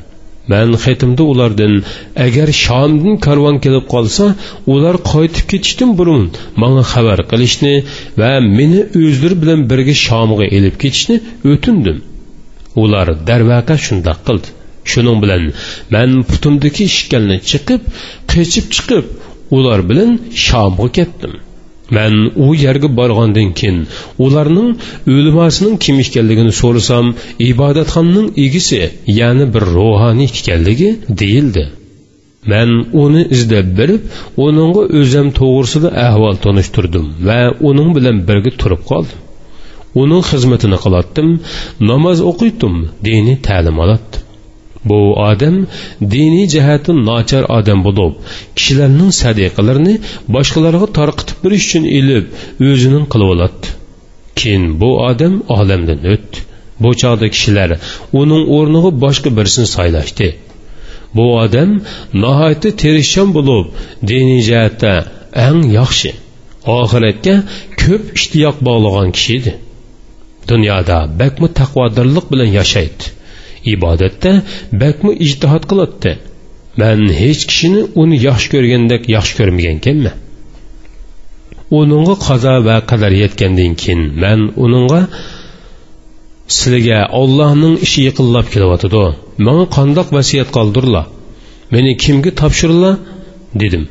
Man 0.51 0.69
xetimda 0.83 1.23
ulardan 1.31 1.73
agar 2.25 2.50
shomdan 2.65 3.15
karvon 3.25 3.57
kelib 3.65 3.85
qolsa 3.93 4.25
ular 4.73 4.95
qaytib 5.12 5.45
ketishdan 5.51 5.91
burun. 6.00 6.23
Manga 6.62 6.83
xabar 6.93 7.19
qilishni 7.31 7.73
va 8.19 8.31
meni 8.57 8.81
o'zlari 9.01 9.35
bilan 9.43 9.59
birga 9.71 9.95
shomga 10.07 10.45
elib 10.57 10.75
ketishni 10.83 11.15
o'tindim. 11.51 11.97
Ular 12.83 13.07
darvaqa 13.29 13.75
shundoq 13.85 14.19
qildi. 14.27 14.50
Shuning 14.91 15.17
bilan 15.23 15.43
man 15.93 16.09
putimdagi 16.29 16.83
ishkalni 16.91 17.38
chiqib 17.50 17.81
qechib 18.31 18.65
chiqib 18.75 19.05
ular 19.57 19.79
bilan 19.89 20.12
shomga 20.47 20.88
ketdim. 20.97 21.33
Man 21.95 22.13
u 22.45 22.47
yerga 22.63 22.89
borgandan 23.00 23.50
keyin 23.59 23.79
ularning 24.25 24.69
o'limasining 25.15 25.75
kim 25.83 25.95
ekanligini 26.05 26.53
so'rasam 26.62 27.05
ibodatxonning 27.51 28.27
egisi 28.45 28.81
ya'ni 29.19 29.45
bir 29.53 29.63
ruhoniy 29.77 30.29
ekanligi 30.39 30.89
deyildi. 31.21 31.63
Man 32.51 32.69
uni 33.03 33.21
izlab 33.35 33.67
berib 33.79 34.01
uningga 34.45 34.83
o'zim 35.00 35.27
to'g'risida 35.39 35.89
ahvol 36.07 36.35
tanishtirdim 36.45 37.05
va 37.27 37.39
uning 37.69 37.89
bilan 37.97 38.17
birga 38.29 38.51
turib 38.62 38.81
qoldim. 38.89 39.19
Uning 40.01 40.23
xizmatini 40.31 40.77
qilatdim 40.85 41.29
namoz 41.89 42.19
o'qiydim 42.31 42.75
diniy 43.05 43.38
ta'lim 43.47 43.77
olatdim. 43.83 44.12
Bu 44.89 44.99
odam 45.29 45.55
diniy 46.13 46.47
jihati 46.53 46.91
nochar 47.09 47.43
odam 47.57 47.79
bo'lib 47.87 48.13
kishilarning 48.57 49.11
sadiqalarini 49.21 49.95
boshqalarga 50.35 50.87
tarqitib 50.99 51.37
berish 51.43 51.65
uchun 51.67 51.83
ilib 51.99 52.25
o'zining 52.69 53.05
qilib 53.13 53.29
oladi 53.35 53.67
keyin 54.39 54.65
bu 54.81 54.89
odam 55.09 55.33
olamdan 55.59 55.99
o'tdi 56.13 56.37
bu 56.83 56.89
chog'da 57.01 57.27
kishilar 57.35 57.69
uning 58.21 58.43
o'rniga 58.57 58.91
boshqa 59.03 59.29
birisini 59.37 59.67
saylashdi 59.75 60.27
bu 61.17 61.25
odam 61.43 61.71
nihoyatda 62.23 62.69
terishchan 62.81 63.29
bo'lib 63.37 63.65
diniy 64.09 64.41
jihatda 64.49 64.93
eng 65.47 65.61
yaxshi 65.79 66.11
oxiratga 66.79 67.35
ko'p 67.81 68.03
ishtiyoq 68.17 68.57
bog'lagan 68.67 69.09
kishi 69.15 69.31
edi. 69.39 69.53
Dunyoda 70.51 70.97
bakmu 71.19 71.47
taqvodorlik 71.59 72.25
bilan 72.31 72.49
yashaydi. 72.59 73.03
Ibodatda 73.74 74.32
bakmi 74.82 75.12
ijtihod 75.25 75.63
qiladi 75.72 76.12
man 76.82 77.00
hech 77.22 77.41
kishini 77.50 77.82
uni 78.01 78.15
yaxshi 78.27 78.48
ko'rgandek 78.53 79.01
yaxshi 79.15 79.34
ko'rmagan 79.39 79.77
ekanman 79.82 80.15
uningga 81.79 82.15
qazo 82.27 82.55
va 82.67 82.75
qadar 82.89 83.12
yetgandan 83.24 83.74
keyin 83.82 84.01
man 84.24 84.39
uningga 84.65 85.01
sizlarga 86.55 87.00
ollohning 87.22 87.75
ishi 87.86 88.00
yiqinlab 88.08 88.48
kelyotidi 88.53 89.05
manga 89.46 89.65
qandoq 89.77 90.08
vasiyat 90.17 90.50
qoldirlar 90.58 91.05
meni 91.74 91.91
kimga 92.03 92.32
topshirdilar 92.41 92.96
dedim. 93.62 93.84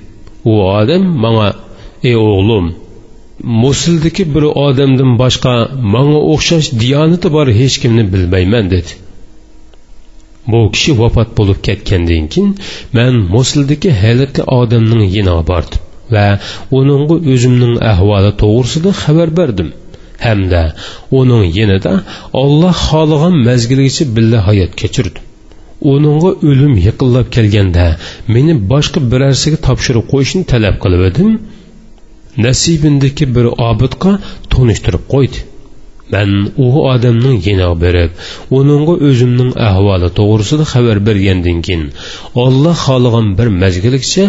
U 0.50 0.52
odam 0.78 1.02
manga 1.24 1.48
ey 2.08 2.16
o'g'lim 2.28 2.66
musuldiki 3.62 4.24
bir 4.34 4.44
odamdan 4.66 5.10
boshqa 5.22 5.54
manga 5.94 6.20
o'xshash 6.32 6.68
diyonati 6.82 7.28
bor 7.36 7.46
hech 7.60 7.76
kimni 7.82 8.04
bilmayman 8.12 8.64
dedi. 8.74 8.92
Bu 10.50 10.60
kishi 10.74 10.92
vafot 11.00 11.28
bo'lib 11.38 11.58
ketgandan 11.68 12.24
keyin 12.32 12.52
man 12.96 13.14
musildagi 13.34 13.90
haliqi 14.02 14.42
odamning 14.60 15.02
yiniga 15.16 15.42
bordim 15.52 15.80
va 16.14 16.26
uningga 16.78 17.16
o'zimning 17.32 17.74
ahvoli 17.92 18.30
to'g'risida 18.42 18.90
xabar 19.02 19.28
berdim. 19.38 19.68
Hamda 20.24 20.62
uning 21.20 21.44
yinida 21.58 21.92
olloh 22.42 22.74
xohlagan 22.88 23.34
mazgilgacha 23.48 24.04
birga 24.16 24.40
hayot 24.48 24.72
kechirdim. 24.80 25.22
Uningga 25.92 26.30
o'lim 26.50 26.74
yiqinlab 26.86 27.26
kelganda 27.36 27.86
meni 28.34 28.54
boshqa 28.72 29.00
birarsiga 29.12 29.58
topshirib 29.66 30.04
qo'yishni 30.12 30.42
talab 30.52 30.76
qilib 30.84 31.02
edim. 31.10 31.30
Nasibindagi 32.46 33.24
bir 33.36 33.46
obidga 33.70 34.12
tunishtirib 34.52 35.04
qo'ydi. 35.14 35.38
Man 36.12 36.30
u 36.64 36.66
odamning 36.92 37.38
yiniga 37.46 37.74
berib 37.84 38.10
uningga 38.58 38.94
o'zimning 39.08 39.52
ahvoli 39.68 40.08
to'g'risida 40.18 40.64
xabar 40.72 40.98
bergandan 41.08 41.58
keyin 41.66 41.84
olloh 42.44 42.76
xohlagan 42.86 43.26
bir 43.38 43.48
mazgilgacha 43.62 44.24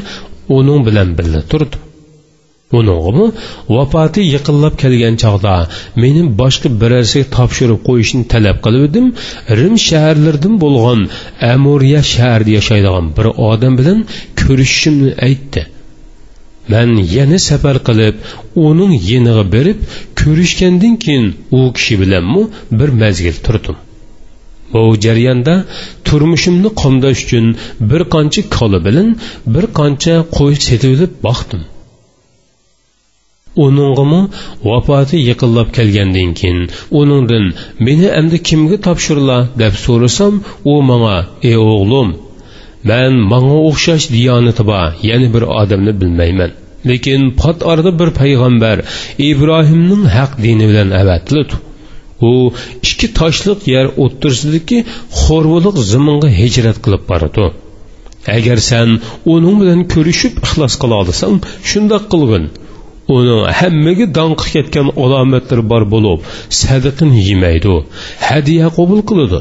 uning 0.57 0.79
bilan 0.87 1.09
birga 1.17 1.41
turdim. 1.51 1.81
Uningmi? 2.79 3.25
Vafoti 3.75 4.21
yaqinlab 4.35 4.75
kelgan 4.83 5.15
chog'da 5.23 5.55
meni 6.03 6.23
boshqa 6.41 6.69
birarsiga 6.81 7.25
topshirib 7.35 7.79
qo'yishni 7.89 8.23
talab 8.33 8.57
qilib 8.65 8.83
edim. 8.89 9.05
Rim 9.59 9.75
shaharlaridan 9.87 10.55
bo'lgan 10.63 10.99
amuriya 11.53 12.01
shaharida 12.13 12.51
yashaydigan 12.59 13.05
bir 13.17 13.27
odam 13.49 13.73
bilan 13.79 13.99
ko'rishishimni 14.41 15.11
aytdi. 15.27 15.61
Man 16.71 16.89
yana 17.15 17.37
safar 17.49 17.77
qilib 17.87 18.15
uning 18.67 18.93
yeniga 19.09 19.43
berib 19.55 19.79
ko'rishgandan 20.19 20.95
keyin 21.03 21.25
u 21.57 21.59
kishi 21.77 21.95
bilanmi 22.01 22.43
bir 22.79 22.89
mazgil 23.01 23.37
turdim. 23.45 23.77
Bu 24.73 24.81
jarayonda 25.05 25.55
turmushimni 26.07 26.69
qomdash 26.81 27.19
uchun 27.25 27.45
bir 27.89 28.01
qancha 28.13 28.41
kola 28.55 28.79
bilan 28.87 29.09
bir 29.53 29.65
qancha 29.79 30.15
qo'y 30.37 30.53
setib 30.67 30.99
boqdim. 31.27 31.61
Uningimi 33.65 34.21
vafoti 34.69 35.17
yaqinlab 35.29 35.69
kelgandan 35.77 36.29
keyin 36.39 36.59
uningdan 36.99 37.45
meni 37.85 38.07
endi 38.19 38.37
kimga 38.47 38.77
topshirla 38.85 39.37
deb 39.61 39.73
so'rasam 39.85 40.33
u 40.71 40.73
menga 40.89 41.17
ey 41.49 41.57
o'g'lim 41.71 42.09
man 42.89 43.13
manga 43.31 43.57
o'xshash 43.69 44.05
diyonati 44.15 44.63
bor 44.71 44.89
yana 45.09 45.27
bir 45.35 45.43
odamni 45.61 45.93
bilmayman. 46.01 46.51
Lekin 46.89 47.21
pot 47.41 47.57
orada 47.71 47.91
bir 47.99 48.09
payg'ambar 48.21 48.77
ibrohimning 49.29 50.03
haq 50.15 50.31
dini 50.45 50.65
bilan 50.71 50.89
avatiladi 51.01 51.55
u 52.29 52.31
ikki 52.87 53.07
toshliq 53.19 53.59
yer 53.75 53.85
o'ttirsidagi 54.03 54.79
xo'rvuliq 55.21 55.77
ziminga 55.91 56.29
hijrat 56.39 56.77
qilib 56.85 57.03
boradi. 57.11 57.45
Agar 58.37 58.57
san 58.69 58.89
uning 59.33 59.55
bilan 59.61 59.81
ko'rishib 59.93 60.33
ixlos 60.45 60.73
qila 60.81 60.95
olsang 61.03 61.35
shundoq 61.69 62.03
qilgin. 62.13 62.45
Uni 63.15 63.37
hammaga 63.59 64.05
donqi 64.17 64.47
ketgan 64.55 64.87
alomatlari 65.03 65.63
bor 65.71 65.83
bo'lib 65.93 66.19
sadiqini 66.61 67.19
yemaydi. 67.29 67.75
Hadiya 68.27 68.67
qabul 68.77 69.01
qiladi. 69.09 69.39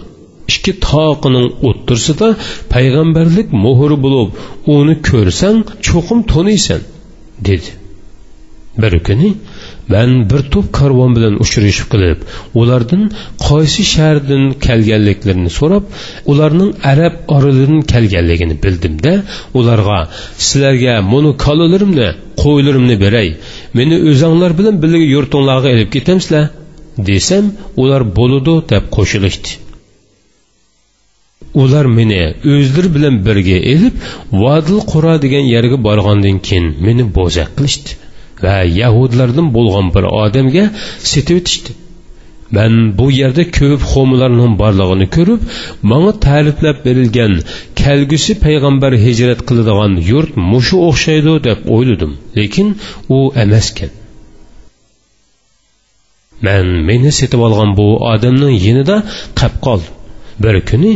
Ikki 0.52 0.72
toqining 0.88 1.48
o'ttirsida 1.68 2.28
payg'ambarlik 2.74 3.48
muhri 3.64 3.96
bo'lib 4.05 4.28
uni 4.76 4.94
ko'rsang 5.11 5.59
cho'qim 5.88 6.18
to'niysan 6.33 6.81
dedi. 7.48 7.70
Bir 8.83 8.94
kuni 9.07 9.28
man 9.88 10.11
bir 10.31 10.42
to'p 10.52 10.66
karvon 10.78 11.11
bilan 11.16 11.35
uchrashib 11.44 11.87
qilib 11.92 12.18
ulardan 12.61 13.02
qaysi 13.46 13.83
shahardan 13.94 14.44
kelganliklarini 14.66 15.50
so'rab 15.59 15.85
ularning 16.33 16.70
arab 16.92 17.14
orolidan 17.37 17.81
kelganligini 17.92 18.57
bildimda 18.64 19.12
ularga 19.59 19.98
sizlarga 20.46 20.94
muni 21.12 21.33
kolalarimni 21.44 22.09
qo'ylarimni 22.42 22.96
beray 23.05 23.28
meni 23.78 23.96
o'zanglar 24.11 24.50
bilan 24.59 24.74
birga 24.83 25.02
yurtinglarga 25.14 25.68
ilib 25.74 25.90
ketamsizlar 25.96 26.44
desam 27.11 27.44
ular 27.83 28.02
bo'ludi 28.18 28.55
deb 28.72 28.85
qo'shilishdi. 28.96 29.50
Ular 31.61 31.87
meni 31.99 32.21
o'zlari 32.53 32.88
bilan 32.97 33.15
birga 33.27 33.59
elib 33.75 33.95
vodil 34.43 34.81
qura 34.93 35.15
degan 35.25 35.45
yerga 35.55 35.79
borgandan 35.88 36.37
keyin 36.47 36.67
meni 36.87 37.05
bo'zak 37.19 37.51
qilishdi. 37.59 37.91
Va 38.45 38.57
yahudlardan 38.81 39.49
bo'lgan 39.57 39.87
bir 39.95 40.05
odamga 40.25 40.65
setib 41.12 41.37
o'tishdi. 41.41 41.71
Man 42.57 42.73
bu 42.99 43.07
yerda 43.21 43.45
ko'p 43.59 43.81
xo'mlarning 43.93 44.53
borlig'ini 44.62 45.07
ko'rib 45.17 45.41
manga 45.91 46.12
ta'riflab 46.27 46.79
berilgan 46.87 47.33
kelgusi 47.81 48.33
payg'ambar 48.45 48.93
hijrat 49.05 49.41
qiladigan 49.49 49.93
yurt 50.11 50.33
mushu 50.51 50.77
o'xshaydi 50.88 51.33
deb 51.49 51.59
o'yladim. 51.75 52.12
Lekin 52.38 52.69
u 53.17 53.19
emaskan. 53.45 53.91
Man 56.47 56.67
meni 56.88 57.11
setib 57.21 57.41
olgan 57.47 57.71
bu 57.79 57.88
odamning 58.12 58.55
yinida 58.67 58.97
qab 59.41 59.55
qoldim. 59.67 59.95
Bir 60.42 60.61
kuni 60.71 60.92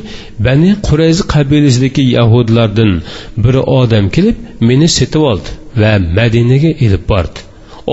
bani 0.47 0.71
qurayzi 0.89 1.23
qabilasidagi 1.35 2.03
yahudlardan 2.17 2.93
bir 3.45 3.55
odam 3.81 4.07
kelib 4.17 4.37
meni 4.69 4.89
setib 4.99 5.23
oldi 5.33 5.49
va 5.83 5.93
madinaga 6.19 6.71
ilib 6.87 7.05
bordi. 7.13 7.39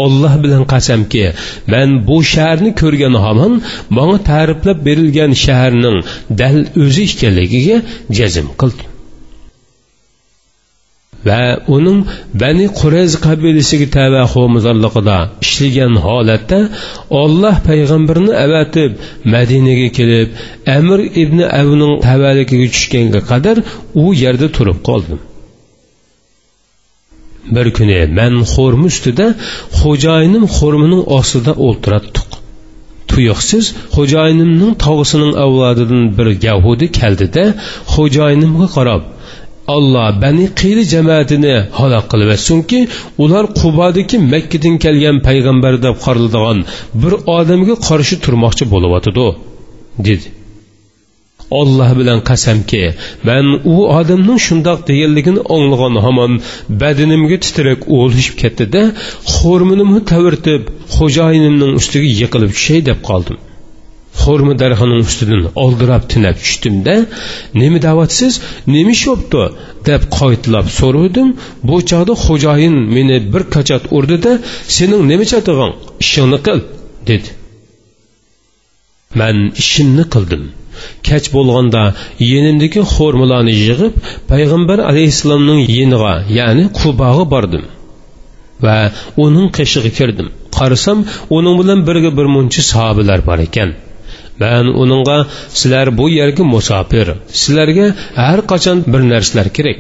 Olloh 0.04 0.34
bilan 0.44 0.64
qasamki 0.74 1.26
man 1.74 1.90
bu 2.08 2.18
shaharni 2.34 2.72
ko'rgan 2.82 3.16
hamon 3.26 3.54
manga 3.98 4.18
ta'riflab 4.30 4.80
berilgan 4.88 5.32
shaharning 5.46 5.98
dal 6.40 6.58
o'zi 6.84 7.04
ekanligiga 7.12 7.78
jazm 8.18 8.48
qildim. 8.62 8.93
Va 11.28 11.42
uning 11.76 12.00
bani 12.42 12.66
qurayz 12.80 13.14
qabilasiga 13.26 13.88
tava 13.98 14.22
xo'mizorligida 14.34 15.18
ishlagan 15.46 15.94
holatda 16.06 16.60
olloh 17.22 17.56
payg'ambarni 17.68 18.34
avatib 18.46 18.92
madinaga 19.36 19.88
kelib 19.98 20.28
amir 20.78 21.00
ibn 21.24 21.40
avning 21.62 21.94
tavaligiga 22.08 22.68
tushganga 22.76 23.22
qadar 23.32 23.58
u 24.04 24.06
yerda 24.24 24.48
turib 24.58 24.80
qoldim. 24.90 25.20
Bir 27.56 27.68
kuni 27.78 28.00
man 28.20 28.34
xo'rmi 28.54 28.86
ustida 28.94 29.28
xo'jayinim 29.80 30.46
xo'rmining 30.58 31.02
ostida 31.18 31.52
o'ltiratdiq 31.68 32.30
tuyuqsiz 33.12 33.66
xo'jayinimning 33.96 34.74
tog'isining 34.86 35.34
avlodidan 35.46 36.04
bir 36.18 36.28
yahudi 36.48 36.88
keldida 37.00 37.44
xo'jayinimga 37.94 38.68
qarab 38.76 39.02
alloh 39.68 40.22
bani 40.24 40.46
qiyli 40.60 40.84
jamoatini 40.94 41.56
halok 41.80 42.06
qilib 42.12 42.30
ular 43.24 43.46
qubodagi 43.62 44.18
makkadan 44.34 44.76
kelgan 44.86 45.18
payg'ambar 45.28 45.74
deb 45.86 45.96
qariladigan 46.06 46.60
bir 47.02 47.14
odamga 47.38 47.76
qarshi 47.88 48.16
turmoqchi 48.26 48.64
bo'lyotidi 48.74 49.28
dedi. 50.08 50.28
Olloh 51.60 51.90
bilan 52.00 52.20
qasamki 52.30 52.84
man 53.28 53.46
u 53.74 53.76
odamning 54.00 54.40
shundoq 54.48 54.80
deganligini 54.90 55.42
anglagan 55.56 55.96
hamon 56.06 56.32
badanimga 56.82 57.38
titrak 57.46 57.80
o'lishib 58.00 58.36
ketdida 58.42 58.82
xo'rminimni 59.36 60.02
tavirtib 60.12 60.62
xo'jayinimning 60.96 61.72
ustiga 61.80 62.10
yiqilib 62.22 62.52
tushay 62.58 62.80
deb 62.90 63.00
qoldim. 63.10 63.38
Xo'rmi 64.24 64.54
darxining 64.62 65.02
ustidan 65.08 65.44
oldirab 65.64 66.04
tinab 66.12 66.36
tushdimda 66.44 66.96
nima 67.62 67.80
da'vatsiz? 67.88 68.34
Nima 68.74 68.92
ish 68.98 69.06
bo'pti 69.10 69.44
deb 69.90 70.02
qaytlab 70.18 70.68
so'radim 70.80 71.30
bu 71.68 71.76
chog'da 71.90 72.14
xo'jayin 72.26 72.76
meni 72.96 73.18
bir 73.34 73.44
kachat 73.56 73.84
urdida 73.98 74.32
sening 74.76 75.02
nima 75.12 75.26
chatig'ing? 75.32 75.74
Ishingni 76.04 76.40
qil 76.46 76.60
dedi. 77.10 77.30
Man 79.20 79.38
ishimni 79.62 80.06
qildim. 80.14 80.44
Kech 81.08 81.26
bo'lganda 81.36 81.84
yenimdagi 82.32 82.82
xo'rmalarni 82.96 83.54
yig'ib 83.66 83.94
payg'ambar 84.32 84.80
alayhissalomning 84.90 85.62
yeniga 85.78 86.14
ya'ni 86.40 86.66
qubog'i 86.80 87.26
bordim 87.34 87.64
va 88.66 88.78
uning 89.26 89.48
qishig'i 89.58 89.92
kirdim. 89.98 90.28
Qarasam 90.58 91.00
uning 91.38 91.56
bilan 91.62 91.80
birga 91.88 92.12
bir 92.18 92.28
muncha 92.36 92.62
sahobalar 92.72 93.20
bor 93.30 93.40
ekan. 93.48 93.70
Man 94.42 94.66
uningga 94.84 95.18
sizlar 95.60 95.88
bu 96.00 96.06
yerga 96.20 96.44
musofir 96.54 97.08
sizlarga 97.42 97.88
har 98.22 98.40
qachon 98.52 98.78
bir 98.92 99.02
narsalar 99.12 99.48
kerak. 99.58 99.80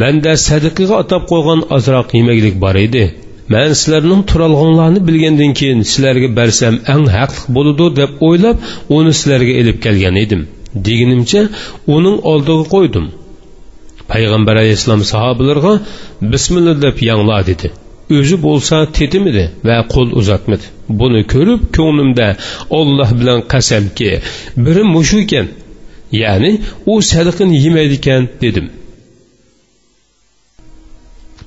Manda 0.00 0.32
sadiqaga 0.48 0.94
atab 1.02 1.22
qo'ygan 1.32 1.60
ozroq 1.76 2.08
yemaklik 2.18 2.56
bor 2.64 2.76
edi. 2.86 3.04
Man 3.52 3.70
sizlarning 3.80 4.22
turalg'onlarni 4.30 5.00
bilgandan 5.08 5.52
keyin 5.58 5.80
sizlarga 5.90 6.28
bersam 6.38 6.74
eng 6.94 7.04
haqli 7.16 7.42
bo'ludi 7.56 7.86
deb 8.00 8.10
o'ylab 8.28 8.56
uni 8.96 9.12
sizlarga 9.18 9.54
ilib 9.60 9.78
kelgan 9.84 10.16
edim. 10.24 10.42
Deganimcha 10.86 11.42
uning 11.96 12.16
oldiga 12.32 12.64
qo'ydim. 12.74 13.06
Payg'ambar 14.12 14.54
alayhissalom 14.62 15.02
sahobalarga 15.12 15.72
bismillah 16.32 16.76
deb 16.86 16.96
yangla 17.10 17.38
dedi. 17.50 17.68
O'zi 18.16 18.36
bo'lsa 18.46 18.76
tetimidi 18.96 19.44
va 19.68 19.76
qo'l 19.94 20.08
uzatmadi. 20.20 20.73
Buni 21.00 21.22
ko'rib 21.32 21.60
ko'nglimda 21.76 22.28
olloh 22.78 23.10
bilan 23.20 23.40
qasamki 23.52 24.10
biri 24.64 24.82
mushu 24.94 25.18
ekan 25.24 25.46
ya'ni 26.22 26.50
u 26.92 26.94
sadiqini 27.10 27.56
yemaydi 27.64 27.96
ekan 28.00 28.22
dedim. 28.42 28.66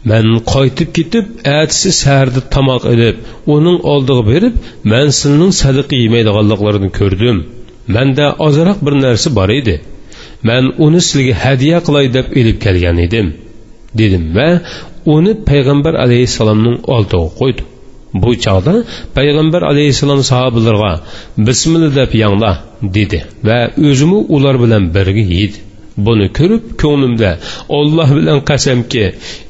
Man 0.09 0.27
qaytib 0.53 0.89
ketib 0.97 1.25
atisi 1.59 1.89
saharda 2.01 2.41
tomoq 2.53 2.83
ilib 2.93 3.15
uning 3.55 3.77
oldiga 3.93 4.23
berib 4.31 4.55
man 4.91 5.07
sizning 5.19 5.53
sadiqa 5.61 5.95
yemaydiganliklarini 6.03 6.89
ko'rdim. 6.99 7.37
Manda 7.95 8.25
ozroq 8.47 8.79
bir 8.85 8.93
narsa 9.05 9.29
bor 9.39 9.49
edi. 9.59 9.75
Man 10.47 10.63
uni 10.85 11.01
sizga 11.09 11.33
hadya 11.43 11.77
qilay 11.87 12.05
deb 12.17 12.27
ilib 12.39 12.57
kelgan 12.65 12.97
edim 13.07 13.27
dedim 13.99 14.23
va 14.37 14.49
uni 15.15 15.33
payg'ambar 15.49 15.93
alayhissalomning 16.03 16.77
oldiga 16.95 17.27
qo'ydim. 17.39 17.67
Bu 18.13 18.31
chog'da 18.45 18.73
payg'ambar 19.17 19.61
alayhissalom 19.71 20.21
sahobalarga 20.31 20.93
bismillah 21.47 21.91
deb 21.99 22.11
yangla 22.23 22.51
dedi 22.97 23.19
va 23.47 23.59
o'zimi 23.87 24.19
ular 24.35 24.55
bilan 24.63 24.83
birga 24.95 25.23
yedi 25.37 25.57
buni 26.05 26.27
ko'rib 26.37 26.63
ko'nglimda 26.81 27.31
olloh 27.79 28.09
bilan 28.17 28.39
qasamki 28.49 29.03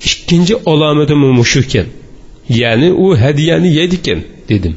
ikkinchi 0.10 0.56
alomatim 0.72 1.22
mushu 1.40 1.60
ekan 1.66 1.88
ya'ni 2.62 2.90
u 3.04 3.06
hadyani 3.24 3.70
yeydikan 3.80 4.20
dedim. 4.50 4.76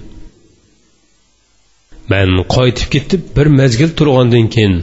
Man 2.10 2.30
qaytib 2.56 2.88
ketib 2.94 3.22
bir 3.36 3.46
mazgil 3.60 3.90
turgandan 3.98 4.46
keyin 4.54 4.74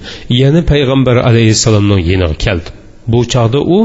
yana 0.42 0.62
payg'ambar 0.72 1.18
alayhissalomning 1.30 2.02
yeniga 2.12 2.38
keldim. 2.46 2.74
Bu 3.12 3.20
chog'da 3.34 3.60
u 3.78 3.80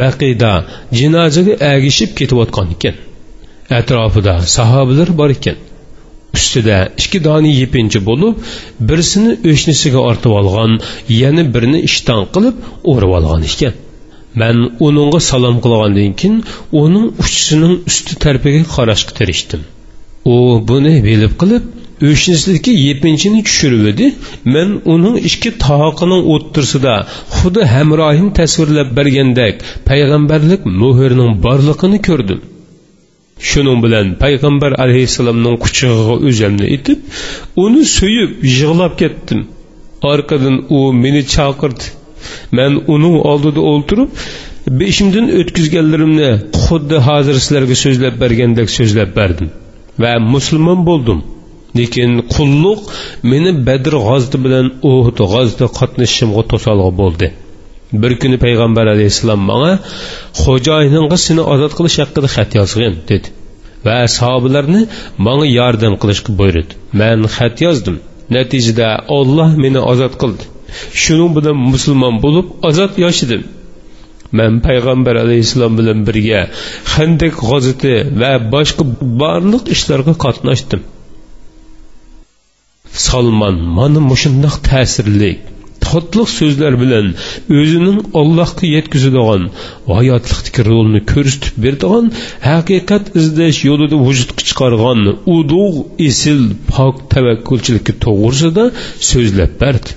baqida 0.00 0.52
jinozaga 0.98 1.54
agishib 1.72 2.10
ketayotgan 2.18 2.68
ekan. 2.76 2.94
Atrofida 3.70 4.34
sahobalar 4.56 5.08
bor 5.18 5.30
ekan. 5.36 5.56
Ustida 6.36 6.78
ikki 7.00 7.18
dona 7.24 7.50
yepinchi 7.60 7.98
bo'lib 8.08 8.34
birisini 8.88 9.32
o'shnisiga 9.50 10.00
ortib 10.10 10.32
olgan 10.40 10.72
yana 11.22 11.42
birini 11.54 11.80
ishton 11.88 12.22
qilib 12.34 12.56
o'rib 12.92 13.12
olgan 13.18 13.42
ekan. 13.50 13.74
Man 14.40 14.56
uningga 14.86 15.20
salom 15.30 15.56
qilgandan 15.64 16.12
keyin 16.20 16.36
uning 16.82 17.06
uchisining 17.22 17.74
usti 17.90 18.14
tarpiga 18.24 18.62
qarashga 18.74 19.12
tirishdim. 19.18 19.62
U 20.34 20.36
buni 20.68 20.94
bilib 21.08 21.32
qilib 21.42 21.64
o'shnisidagi 22.08 22.72
yepinchini 22.86 23.40
tushirib 23.48 23.84
edi. 23.92 24.06
Men 24.54 24.68
uning 24.94 25.16
ichki 25.28 25.50
toqining 25.66 26.22
o'ttirsida 26.34 26.94
xuddi 27.36 27.62
hamrohim 27.74 28.28
tasvirlab 28.40 28.88
bergandek 28.98 29.54
payg'ambarlik 29.88 30.60
muhrining 30.82 31.32
borlig'ini 31.46 32.00
ko'rdim. 32.08 32.40
Shuning 33.40 33.78
bilan 33.84 34.06
payg'ambar 34.22 34.72
alayhissalomning 34.84 35.56
quchog'iga 35.64 36.16
o'zimni 36.28 36.66
etib 36.76 36.98
uni 37.64 37.82
suyib 37.96 38.30
yig'lab 38.56 38.92
ketdim. 39.02 39.40
Orqadan 40.12 40.56
u 40.76 40.78
meni 41.04 41.22
chaqirdi. 41.34 41.84
Man 42.58 42.72
uning 42.94 43.16
oldida 43.30 43.60
o'ltirib 43.72 44.10
beshimdan 44.80 45.26
o'tkazganlarimni 45.40 46.30
xuddi 46.64 46.96
hozir 47.08 47.36
sizlarga 47.44 47.76
so'zlab 47.84 48.14
bergandek 48.22 48.68
so'zlab 48.78 49.10
berdim 49.18 49.48
va 50.02 50.12
musulmon 50.34 50.80
bo'ldim. 50.90 51.18
Lekin 51.78 52.10
qulluq 52.34 52.80
meni 53.30 53.50
badr 53.68 53.94
g'ozdi 54.08 54.36
bilan 54.44 54.66
uhud 54.92 55.18
g'ozda 55.32 55.66
qatnashishimga 55.78 56.42
to'solg'i 56.52 56.92
bo'ldi. 57.02 57.28
Bir 57.92 58.12
kuni 58.22 58.36
payg'ambar 58.44 58.86
alayhissalom 58.94 59.40
manga 59.50 59.72
xo'jayiningga 60.42 61.18
seni 61.26 61.42
ozod 61.54 61.72
qilish 61.78 61.98
haqida 62.02 62.28
xat 62.36 62.50
yozgin 62.58 62.94
dedi. 63.10 63.28
Va 63.86 63.98
sahobalarni 64.18 64.82
manga 65.26 65.46
yordam 65.58 65.94
qilishga 66.02 66.30
buyurdi. 66.40 66.72
Man 67.00 67.18
xat 67.36 67.56
yozdim. 67.66 67.96
Natijada 68.36 68.88
olloh 69.18 69.50
meni 69.64 69.80
ozod 69.92 70.14
qildi. 70.22 70.44
Shuning 71.02 71.30
bilan 71.36 71.56
musulmon 71.72 72.14
bo'lib 72.24 72.46
ozod 72.68 72.92
yashadim 73.04 73.42
man 74.38 74.52
payg'ambar 74.66 75.14
alayhissalom 75.24 75.72
bilan 75.78 75.98
birga 76.08 76.40
handak 76.94 77.34
g'oziti 77.48 77.94
va 78.20 78.32
boshqa 78.54 78.84
barliq 79.22 79.64
ishlarga 79.74 80.14
qatnashdim. 80.24 80.80
Solmon 83.08 83.56
mana 83.78 84.00
mushundoq 84.10 84.54
ta'sirli 84.68 85.32
totliq 85.88 86.28
so'zlar 86.38 86.74
bilan 86.82 87.06
o'zining 87.58 87.98
ollohga 88.20 88.66
yetkazadigan 88.76 89.42
hayotlikdagi 89.98 90.62
rolni 90.70 91.00
ko'rsatib 91.12 91.54
beradigan 91.64 92.06
haqiqat 92.48 93.04
izlash 93.20 93.60
yo'lida 93.68 93.96
vujudga 94.06 94.42
chiqargan 94.48 95.00
ulug' 95.36 95.78
esil 96.08 96.40
pok 96.72 96.94
tavakkulchilikka 97.12 97.92
to'g'risida 98.04 98.64
so'zlab 99.10 99.52
berdi. 99.62 99.90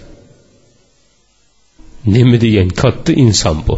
Nima 2.14 2.38
degan 2.46 2.70
katta 2.82 3.12
inson 3.26 3.58
bu? 3.68 3.76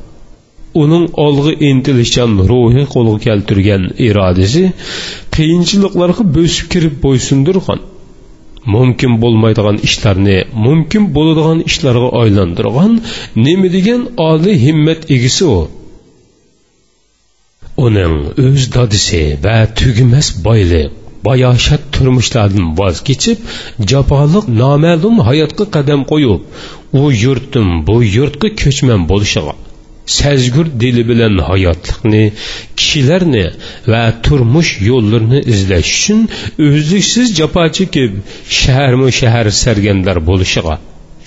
Uning 0.82 1.06
olg'i 1.26 1.54
intilishchan 1.69 2.32
ruhi 2.50 2.84
qo'lga 2.93 3.17
keltirgan 3.28 3.84
irodasi 4.08 4.63
qiyinchiliklarga 5.36 6.24
bo'sib 6.38 6.65
kirib 6.74 6.95
bo'ysundirgan. 7.06 7.80
Mumkin 8.74 9.12
bo'lmaydigan 9.24 9.78
ishlarni 9.88 10.38
mumkin 10.65 11.04
bo'ladigan 11.15 11.60
ishlarga 11.69 12.10
aylantirgan 12.21 12.91
nima 13.45 13.67
degan 13.76 14.02
oliy 14.30 14.58
himmat 14.65 15.02
egisi 15.15 15.43
u. 15.56 15.60
Uning 17.86 18.15
o'z 18.45 18.63
dodisi 18.76 19.24
va 19.45 19.58
tugimas 19.78 20.28
boylik 20.45 20.89
bayoshat 21.28 21.82
turmushlardan 21.93 22.67
voz 22.80 22.97
kechib 23.08 23.38
jafoliq 23.91 24.45
noma'lum 24.62 25.15
hayotga 25.28 25.65
qadam 25.76 26.02
qo'yib 26.12 26.41
u 27.02 27.04
yurtim 27.24 27.67
bu 27.88 27.95
yurtga 28.17 28.50
ko'chman 28.62 29.02
bo'lishiga 29.12 29.54
sezgur 30.06 30.68
dili 30.82 31.04
bilan 31.10 31.38
hayotlikni 31.50 32.24
kishilarni 32.80 33.46
va 33.92 34.04
turmush 34.26 34.72
yo'llarini 34.90 35.40
izlash 35.54 35.92
uchun 35.98 36.20
o'zliksiz 36.68 37.28
jafo 37.40 37.66
chekib 37.78 38.12
shaharmu 38.62 39.08
shahar 39.20 39.48
sargandar 39.64 40.18
bo'lishiga 40.30 40.76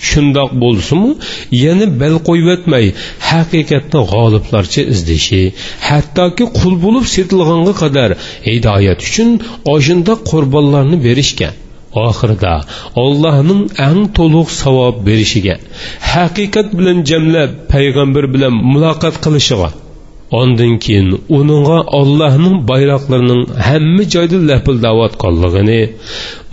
shundoq 0.09 0.51
bo'lsinmi 0.63 1.11
yana 1.63 1.85
bel 2.01 2.15
qo'yvatmay 2.29 2.85
haqiqatni 3.29 4.01
g'oliblarcha 4.13 4.81
izlashi 4.93 5.43
hattoki 5.89 6.45
qul 6.59 6.73
bo'lib 6.85 7.05
setilganga 7.15 7.73
qadar 7.81 8.09
hidoyat 8.47 8.99
uchun 9.09 9.29
oshunda 9.75 10.13
qurbonlarni 10.31 10.97
berishgan 11.07 11.53
oxirida 12.03 12.53
allohning 13.03 13.61
eng 13.87 14.01
to'liq 14.17 14.47
savob 14.61 14.95
berishiga 15.07 15.55
haqiqat 16.11 16.67
bilan 16.77 16.97
jamlab 17.09 17.49
payg'ambar 17.73 18.25
bilan 18.33 18.53
muloqot 18.73 19.15
qilishiga 19.25 19.69
ondan 20.39 20.73
keyin 20.83 21.09
uningga 21.37 21.79
ollohning 21.99 22.55
bayroqlarining 22.71 23.41
hamma 23.67 24.03
joyda 24.13 24.37
lapildayotganligini 24.49 25.81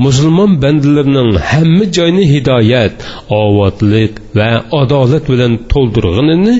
musulmon 0.04 0.50
bandalarining 0.62 1.30
hamma 1.50 1.84
joyni 1.96 2.24
hidoyat 2.32 2.94
ovodlik 3.40 4.12
va 4.38 4.50
adolat 4.80 5.24
bilan 5.32 5.52
to'ldirganini 5.72 6.54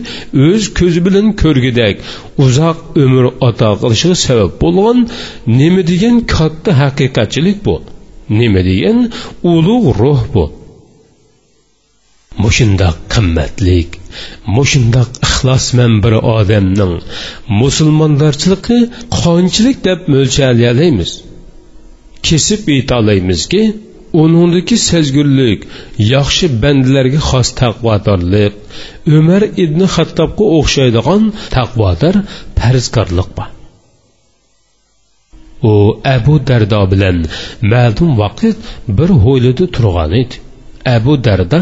o'z 0.46 0.64
ko'zi 0.78 1.00
bilan 1.06 1.26
ko'rgidak 1.42 1.94
uzoq 2.44 2.76
umr 3.04 3.24
ato 3.48 3.70
qilishiga 3.82 4.16
sabab 4.26 4.50
bo'lgan 4.62 4.98
nima 5.58 5.82
degan 5.90 6.16
katta 6.34 6.70
haqiqatchilik 6.82 7.58
bu. 7.66 7.76
Nima 8.38 8.61
degan? 8.68 8.98
Ulug' 9.52 9.88
ruh 10.00 10.22
bu. 10.35 10.44
Mushundoq 12.42 12.96
qimmatlik 13.12 13.88
mushundoq 14.56 15.11
ixlosman 15.26 15.92
bir 16.04 16.14
odamning. 16.37 16.94
Musulmonlarchiligi 17.61 18.78
qanchalik 19.20 19.78
deb 19.88 20.00
mo'ljallayolamiz 20.12 21.11
kesib 22.26 22.62
aytolamizki 22.76 23.62
uningdagi 24.22 24.76
sezgurlik 24.88 25.61
yaxshi 26.14 26.46
bandalarga 26.62 27.20
xos 27.30 27.48
taqvodorlik. 27.61 28.52
Umar 29.18 29.42
ibn 29.64 29.80
hattobga 29.94 30.44
o'xshaydigan 30.58 31.22
taqvodor 31.56 32.14
farzkorlik 32.58 33.30
bor. 33.38 33.48
U 35.70 35.72
abu 36.16 36.35
dardo 36.48 36.81
bilan 36.92 37.18
ma'lum 37.72 38.11
vaqt 38.22 38.57
bir 38.98 39.11
hovlida 39.25 39.64
turgan 39.77 40.12
edi. 40.22 40.35
Abu 40.96 41.12
darda 41.27 41.61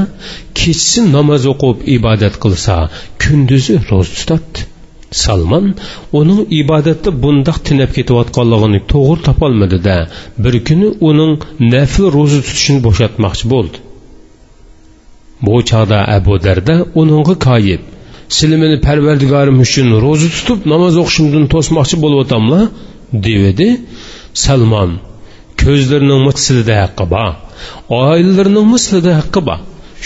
kechasi 0.59 1.01
namoz 1.17 1.43
o'qib 1.53 1.77
ibodat 1.97 2.35
qilsa 2.43 2.75
kunduzi 3.23 3.75
ro'za 3.91 4.13
tutadi. 4.19 4.59
Salmon 5.23 5.67
uning 6.19 6.41
ibodatda 6.61 7.11
bundoq 7.23 7.59
tinab 7.67 7.91
ketayotganligini 7.97 8.81
to'g'ri 8.93 9.21
topolmadida 9.29 9.97
bir 10.43 10.55
kuni 10.69 10.89
uning 11.09 11.33
nafl 11.73 12.05
ro'za 12.17 12.41
tutishini 12.47 12.81
bo'shatmoqchi 12.87 13.45
bo'ldi. 13.53 13.77
Bu 15.45 15.55
chog'da 15.71 15.99
abu 16.17 16.35
darda 16.47 16.75
uningga 17.01 17.35
koyib 17.49 17.83
sizlar 18.37 18.59
meni 18.65 18.77
parvardigorim 18.87 19.57
uchun 19.65 19.89
ro'za 20.05 20.29
tutib 20.37 20.61
namoz 20.73 20.95
o'qishimdan 21.03 21.45
to'smoqchi 21.55 21.97
bo'lyaptamla 22.05 22.61
devdi 23.27 23.69
salmon 24.45 24.91
ko'zlarining 25.63 26.21
mislida 26.29 26.75
haqqi 26.83 27.07
bor 27.15 27.33
oilalarining 28.03 28.67
mislida 28.75 29.13
haqqi 29.21 29.41
bor. 29.49 29.61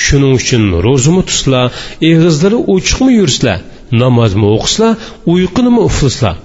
Shuning 0.04 0.32
uchun 0.40 0.62
ro'zimi 0.86 1.22
tutsalar 1.28 1.66
eg'izlari 2.10 2.58
ochiqmi 2.74 3.12
yursizlar 3.20 3.58
namozmi 4.02 4.46
o'qislar 4.56 4.92
uyqunimi 5.32 5.80
uflislar 5.88 6.36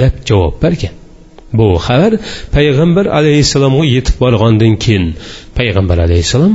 deb 0.00 0.14
javob 0.28 0.54
bergan. 0.64 0.94
Bu 1.58 1.66
xabar 1.86 2.12
payg'ambar 2.56 3.06
alayhissalomga 3.18 3.86
yetib 3.96 4.16
borgandan 4.24 4.74
keyin 4.84 5.06
payg'ambar 5.58 5.98
alayhissalom 6.06 6.54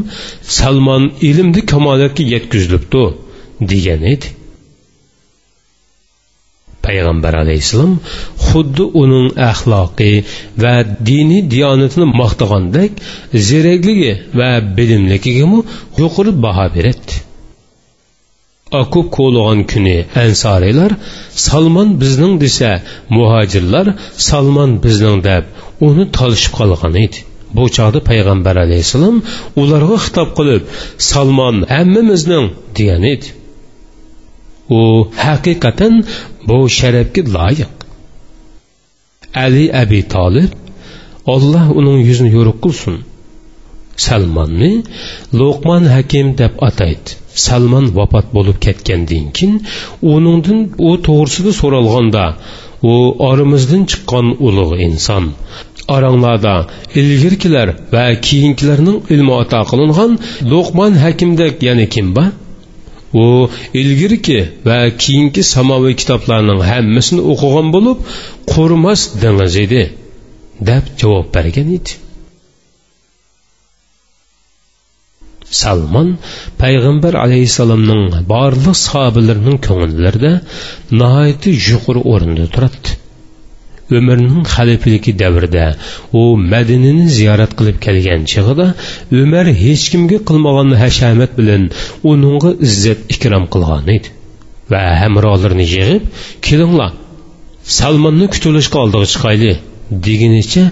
salmon 0.57 1.03
ilmni 1.29 1.61
kamolatga 1.71 2.23
yetkazilibdi 2.33 3.03
degan 3.71 4.01
edi. 4.13 4.27
Payg'ambar 6.85 7.33
alayhissalom 7.43 7.93
xuddi 8.47 8.83
uning 9.01 9.27
axloqiy 9.51 10.15
va 10.63 10.75
diniy 11.09 11.41
diyonatini 11.53 12.07
maqtagandek 12.21 12.91
zerakligi 13.49 14.13
va 14.39 14.51
bilimligiga 14.77 15.45
yuqori 16.01 16.31
baho 16.45 16.65
beradi 16.75 17.13
akub 18.81 19.05
qo'lg'on 19.17 19.59
kuni 19.71 19.97
ansoriylar 20.25 20.91
salmon 21.47 21.89
bizning 22.01 22.33
desa 22.43 22.71
muhojirlar 23.17 23.87
salmon 24.29 24.71
bizning 24.85 25.17
deb 25.29 25.43
uni 25.87 26.03
tolishib 26.17 26.53
qolgan 26.59 26.95
edi 27.05 27.19
bu 27.55 27.63
chog'da 27.77 27.99
payg'ambar 28.09 28.55
alayhissalom 28.65 29.15
ularga 29.61 29.97
xitob 30.05 30.29
qilib 30.37 30.63
salmon 31.11 31.55
hammamizning 31.75 32.45
degan 32.77 33.03
edi 33.13 33.27
u 34.69 34.81
haqiqatan 35.23 35.93
bu 36.47 36.57
sharafga 36.77 37.21
loyiq. 37.35 37.71
Ali 39.45 39.65
abi 39.81 40.01
tolib 40.15 40.51
olloh 41.33 41.65
uning 41.79 41.99
yuzini 42.09 42.31
yo'riq 42.37 42.57
qilsin. 42.63 42.95
Salmonni 44.05 44.71
luqmon 45.39 45.83
hakim 45.95 46.27
deb 46.41 46.53
ataydi. 46.67 47.09
Salmon 47.45 47.85
vafot 47.97 48.27
bo'lib 48.35 48.57
ketgandan 48.65 49.25
keyin 49.37 49.53
uningdan 50.13 50.59
u 50.87 50.89
to'g'risida 51.07 51.51
so'ralganda 51.61 52.25
u 52.91 52.93
oramizdan 53.29 53.83
chiqqan 53.91 54.27
ulug' 54.47 54.75
inson. 54.87 55.25
Oranglarda 55.95 56.55
ilgirkilar 56.99 57.67
va 57.93 58.05
keyingilarning 58.27 58.97
ilmi 59.13 59.33
ato 59.41 59.61
qilingan 59.71 60.11
luqmon 60.51 60.93
hakimdek 61.03 61.53
yana 61.67 61.85
kim 61.93 62.07
bor? 62.17 62.29
U 63.21 63.25
ilgirki 63.81 64.39
va 64.67 64.77
keyingi 65.03 65.43
samoviy 65.53 65.95
kitoblarning 66.01 66.61
hammasini 66.69 67.21
o'qigan 67.33 67.67
bo'lib 67.75 67.97
qurimas 68.53 69.01
dengiz 69.23 69.55
edi 69.65 69.83
deb 70.69 70.83
javob 71.01 71.27
bergan 71.35 71.69
edi. 71.77 71.93
Salmon 75.61 76.09
payg'ambar 76.61 77.13
alayhissalomning 77.25 78.03
barliq 78.33 78.77
sahobalarining 78.87 79.59
ko'ngillarida 79.67 80.33
nihoyatda 80.99 81.49
yuqori 81.67 82.01
o'rinda 82.13 82.45
turadi 82.55 82.97
umarning 83.91 84.43
xalifaligi 84.55 85.11
davrida 85.23 85.65
u 86.19 86.21
madinani 86.53 87.05
ziyorat 87.17 87.51
qilib 87.59 87.77
kelgan 87.85 88.21
chig'ida 88.31 88.67
umar 89.23 89.45
hech 89.63 89.83
kimga 89.91 90.19
qilmagan 90.29 90.69
hashamat 90.83 91.31
bilan 91.39 91.63
uningga 92.11 92.51
izzat 92.67 92.99
ikrom 93.13 93.45
qilgan 93.53 93.85
edi 93.95 94.09
va 94.71 94.83
hamrolarni 95.01 95.65
yig'ib 95.75 96.03
kelinglar 96.47 96.91
salmonni 97.77 98.25
kutilishga 98.33 98.77
oldiga 98.83 99.07
chiqayli 99.13 99.53
degunicha 100.05 100.63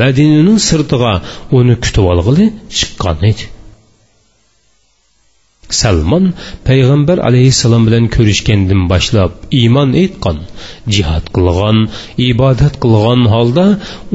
madinaning 0.00 0.58
sirtiga 0.68 1.12
uni 1.58 1.74
kutib 1.84 2.04
olg'ili 2.12 2.46
chiqqan 2.78 3.18
edi. 3.30 3.44
Salmon 5.80 6.24
payg'ambar 6.68 7.18
alayhissalom 7.28 7.82
bilan 7.88 8.04
ko'rishgandan 8.16 8.82
boshlab 8.92 9.30
iymon 9.60 9.90
etgan 10.04 10.38
jihod 10.94 11.24
qilgan 11.36 11.78
ibodat 12.30 12.74
qilgan 12.82 13.20
holda 13.34 13.66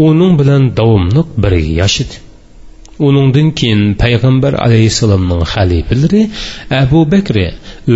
uning 0.08 0.34
bilan 0.42 0.64
davomliq 0.80 1.28
birga 1.44 1.74
yashadi 1.82 2.16
uningdan 3.08 3.48
keyin 3.60 3.82
payg'ambar 4.04 4.54
alayhissalomning 4.66 5.42
xalifalari 5.54 6.22
abu 6.82 7.00
bakri 7.14 7.48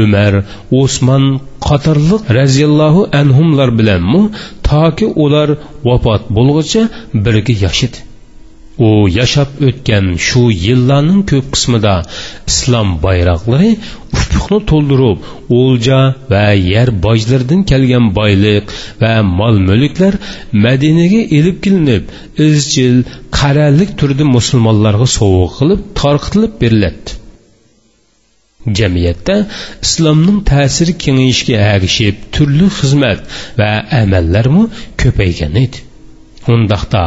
umar 0.01 0.33
usmon 0.81 1.23
qatorliq 1.67 2.21
raziyallohu 2.39 3.01
anhumlar 3.21 3.69
bilanmi 3.79 4.21
toki 4.69 5.05
ular 5.23 5.49
vafot 5.87 6.23
bo'lguncha 6.37 6.81
birga 7.25 7.53
yashadi 7.65 8.06
u 8.85 8.89
yashab 9.19 9.49
o'tgan 9.67 10.05
shu 10.27 10.43
yillarning 10.65 11.21
ko'p 11.31 11.45
qismida 11.55 11.95
islom 12.51 12.89
bayroqlari 13.05 13.71
ufqni 14.17 14.59
to'ldirib 14.71 15.19
o'lja 15.59 15.99
va 16.31 16.45
yer 16.71 16.89
bojlaridan 17.05 17.61
kelgan 17.71 18.05
boylik 18.19 18.65
va 19.01 19.13
mol 19.39 19.55
mulklar 19.69 20.13
madinaga 20.65 21.21
ilib 21.37 21.57
kelinib 21.65 22.03
izchil 22.47 22.95
qaralik 23.39 23.91
turda 23.99 24.25
musulmonlarga 24.35 25.07
sovg'a 25.17 25.47
qilib 25.57 25.81
tarqitilib 26.01 26.53
beriladi. 26.61 27.09
Jamiyatda 28.79 29.35
islomning 29.85 30.39
ta'siri 30.51 30.93
kengayishga 31.03 31.57
ergishib 31.73 32.15
turli 32.35 32.67
xizmat 32.79 33.19
va 33.59 33.71
amallarmi 34.01 34.63
ko'paygan 35.01 35.61
edi. 35.65 35.86
Undaqda 36.55 37.03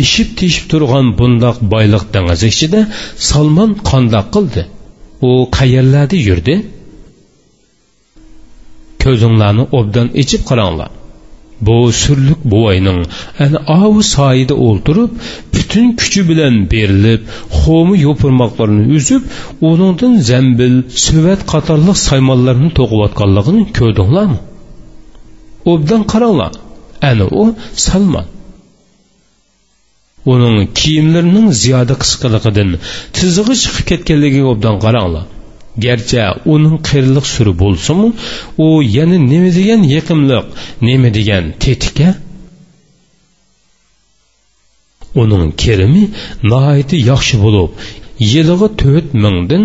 eshib 0.00 0.28
teshib 0.40 0.64
turgan 0.72 1.06
bundoq 1.18 1.56
boyliq 1.72 2.04
dengizi 2.14 2.46
ichida 2.54 2.80
solmon 3.30 3.70
qandoq 3.90 4.26
qildi 4.34 4.62
u 5.28 5.30
qayerlarda 5.58 6.16
yurdi 6.28 6.54
ko'zinglarni 9.02 9.64
obdan 9.78 10.08
ichib 10.22 10.42
qaranglar 10.50 10.90
bu 11.66 11.76
surlik 12.02 12.40
buvayning 12.52 13.00
ana 13.44 13.58
ovu 13.84 14.02
soyida 14.16 14.54
o'ltirib 14.66 15.10
butun 15.54 15.86
kuchi 16.00 16.20
bilan 16.30 16.54
berilib 16.72 17.20
xo'mi 17.60 17.96
yo'pirmoqlarini 18.06 18.84
uzib 18.98 19.22
uningdan 19.70 20.14
zambil 20.30 20.74
suvat 21.06 21.40
qatorliq 21.52 21.98
saymonlarni 22.08 22.70
to'qiyotganligini 22.78 23.62
ko'rdinglarmi 23.78 24.38
obdan 25.72 26.02
qaranglar 26.12 26.52
ana 27.10 27.26
u 27.40 27.44
salmon 27.86 28.26
uning 30.32 30.56
kiyimlarining 30.78 31.48
ziyoda 31.62 31.94
qisqiligidan 32.02 32.70
tizig'i 33.16 33.54
chiqib 33.62 33.84
ketganligiga 33.90 34.46
obdan 34.52 34.76
qaranglar. 34.84 35.24
Garchi 35.84 36.22
uning 36.54 36.76
qirliq 36.88 37.26
suri 37.34 37.52
bo'lsimi 37.62 38.08
u 38.64 38.66
yana 38.96 39.18
nima 39.30 39.50
degan 39.58 39.82
yiqimliq 39.94 40.46
nima 40.86 41.08
degan 41.18 41.44
tetika? 41.64 42.08
Uning 45.22 45.44
kerimi 45.62 46.04
nihoyatda 46.50 46.96
yaxshi 47.10 47.36
bo'lib 47.44 47.70
yiliga 48.32 48.68
to'rt 48.82 49.08
mingdan 49.24 49.64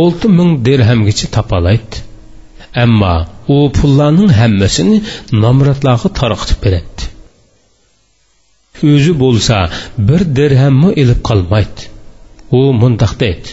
olti 0.00 0.26
ming 0.38 0.50
dirhamgacha 0.66 1.26
topolaydi 1.36 1.96
ammo 2.84 3.14
u 3.54 3.56
pullarning 3.78 4.30
hammasini 4.40 4.96
nomratlarga 5.42 6.08
tarqitib 6.20 6.58
beradi. 6.64 7.05
O'zi 8.92 9.12
bo'lsa 9.22 9.56
bir 10.08 10.20
dirhammi 10.38 10.90
ilib 11.02 11.20
qolmaydi. 11.28 11.80
U 12.58 12.60
mundoq 12.82 13.12
deydi 13.22 13.50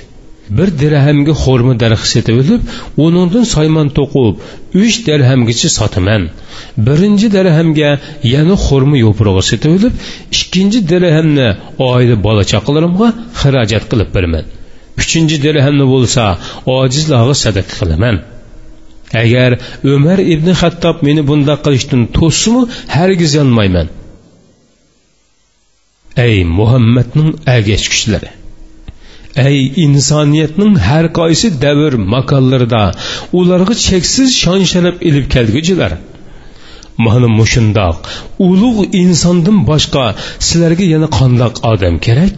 bir 0.58 0.70
dirhamga 0.82 1.34
xo'rma 1.44 1.74
daraxt 1.84 2.10
setib 2.16 2.36
olib 2.42 2.62
uningdan 3.06 3.46
soymon 3.56 3.88
to'qib 3.98 4.36
uch 4.84 4.96
dirhamgacha 5.08 5.70
sotaman. 5.80 6.24
Birinchi 6.88 7.28
dirhamga 7.38 7.92
yana 8.34 8.56
xo'rma 8.66 8.98
yo'prog'i 9.06 9.44
setib 9.52 9.72
olib 9.78 9.94
ikkinchi 10.38 10.80
dirhamni 10.92 11.48
oila 11.92 12.16
bola 12.26 12.44
chaqalarimga 12.52 13.08
xarajat 13.42 13.84
qilib 13.92 14.10
beraman. 14.16 14.46
Uchinchi 15.02 15.38
dirhamni 15.46 15.86
bo'lsa 15.94 16.24
ojizlarga 16.78 17.36
sadaqa 17.46 17.74
qilaman. 17.80 18.16
Agar 19.24 19.52
umar 19.96 20.20
ibn 20.34 20.48
xattob 20.62 20.96
meni 21.08 21.22
bundoq 21.30 21.60
qilishdan 21.66 22.02
to'ssimi 22.18 22.62
hargiz 22.96 23.32
yonmayman 23.40 23.88
ey 26.18 26.44
muhammadning 26.44 27.30
agashkuchlari 27.56 28.30
ey 29.46 29.60
insoniyatning 29.86 30.74
har 30.88 31.06
qaysi 31.20 31.48
davr 31.66 31.94
makonlarida 32.14 32.84
ularga 33.40 33.76
cheksiz 33.88 34.30
shon 34.42 34.62
sharaf 34.72 34.96
ilib 35.10 35.26
kelguchilar. 35.36 35.92
Mana 37.06 37.28
mushundoq 37.40 37.98
ulug' 38.48 38.82
insondan 39.04 39.58
boshqa 39.70 40.06
sizlarga 40.48 40.86
yana 40.94 41.08
qandoq 41.20 41.56
odam 41.72 41.96
kerak? 42.06 42.36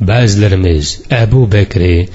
Ba'zilarimiz 0.00 1.02
abu 1.22 1.52
bakri 1.52 2.08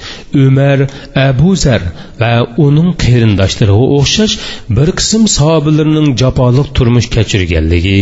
umar 0.45 0.79
abu 1.15 1.55
zar 1.55 1.81
va 2.21 2.31
uning 2.65 2.89
qarindoshlariga 3.03 3.85
o'xshash 3.97 4.33
bir 4.77 4.89
qism 4.99 5.21
sahobalarning 5.37 6.09
jafoliq 6.21 6.67
turmush 6.77 7.07
kechirganligi 7.15 7.97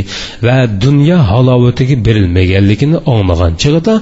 va 0.48 0.58
dunyo 0.86 1.20
halovatiga 1.32 1.96
berilmaganligini 2.08 2.98
anglagan 3.16 3.54
chig'ida 3.64 3.96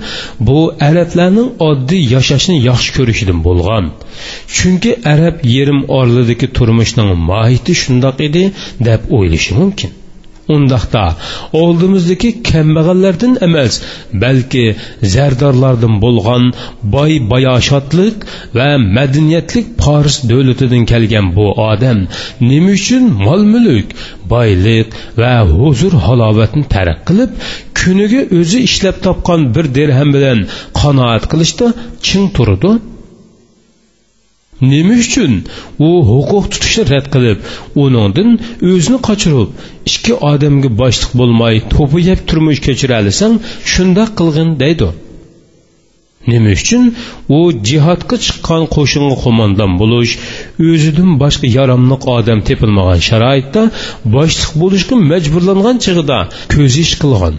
bu 0.48 0.60
arablarning 0.90 1.50
oddiy 1.70 2.04
yashashni 2.16 2.56
yaxshi 2.70 2.90
ko'rishidan 2.98 3.40
bo'lgan 3.48 3.86
chunki 4.56 4.92
arab 5.14 5.36
yerim 5.56 5.80
orlidagi 6.00 6.48
turmushning 6.58 7.10
mohiyati 7.30 7.74
shundoq 7.84 8.18
edi 8.28 8.44
deb 8.88 9.02
o'ylashi 9.18 9.52
mumkin 9.62 9.92
undaqda. 10.54 11.06
Oldimizdagi 11.62 12.30
kambag'allardan 12.50 13.34
emas 13.48 13.74
balki 14.24 14.66
zardorlardan 15.14 15.96
bo'lgan 16.06 16.44
boy 16.96 17.14
bayoshotlik 17.34 18.18
va 18.58 18.70
madaniyatlik 18.98 19.68
poris 19.84 20.18
davlatidan 20.32 20.84
kelgan 20.92 21.28
bu 21.38 21.46
odam 21.72 22.00
nima 22.50 22.72
uchun 22.80 23.04
mol 23.26 23.42
mulk 23.54 23.88
boylik 24.34 24.88
va 25.22 25.34
huzur 25.54 25.94
halovatni 26.06 26.66
tarq 26.76 27.00
qilib 27.08 27.32
kuniga 27.80 28.22
o'zi 28.40 28.60
ishlab 28.70 28.98
topgan 29.06 29.42
bir 29.56 29.66
dirham 29.78 30.10
bilan 30.16 30.40
qanoat 30.82 31.24
qilishda 31.32 31.68
ching 32.08 32.26
turdi? 32.38 32.72
Nima 34.62 34.96
uchun? 35.06 35.44
U 35.88 35.90
huquq 36.10 36.46
tutishni 36.54 36.84
rad 36.94 37.08
qilib 37.14 37.40
uningdan 37.84 38.30
o'zini 38.72 39.00
qochirib 39.08 39.50
ikki 39.92 40.14
odamga 40.32 40.70
boshliq 40.82 41.12
bo'lmay 41.22 41.56
to'pi 41.74 42.06
yeb 42.10 42.20
turmush 42.30 42.62
kechiralisang 42.68 43.34
shundoq 43.74 44.10
qilg'in 44.20 44.52
deydi. 44.64 44.90
Nima 46.32 46.52
uchun? 46.58 46.86
U 47.38 47.40
jihodga 47.70 48.18
chiqqan 48.26 48.64
qo'shinga 48.76 49.16
qo'mondon 49.24 49.72
bo'lish 49.82 50.14
o'zidan 50.68 51.12
boshqa 51.24 51.48
yaromliq 51.58 52.08
odam 52.18 52.40
tepilmagan 52.48 53.02
sharoitda 53.10 53.64
boshliq 54.16 54.52
bo'lishga 54.62 54.96
majburlangan 55.12 55.82
chig'ida 55.86 56.20
ko'z 56.54 56.74
ish 56.84 56.94
qilgan 57.02 57.36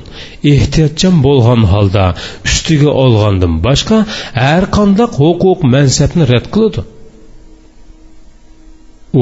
ehtiyotchan 0.52 1.14
bo'lgan 1.26 1.62
holda 1.72 2.04
ustiga 2.48 2.90
olgandan 3.04 3.54
boshqa 3.66 3.98
har 4.42 4.64
qanday 4.76 5.08
huquq 5.20 5.60
mansabni 5.74 6.24
rad 6.32 6.46
qiladi. 6.56 6.82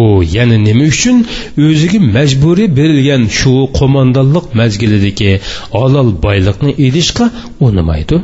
U 0.00 0.02
yana 0.36 0.58
nima 0.66 0.84
uchun 0.92 1.16
o'ziga 1.66 1.98
majburiy 2.16 2.68
berilgan 2.78 3.22
shu 3.38 3.54
qo'mondonlik 3.78 4.46
mazgilidagi 4.60 5.32
olol 5.82 6.08
boyliqni 6.26 6.72
edishga 6.86 7.26
unamaydi? 7.66 8.16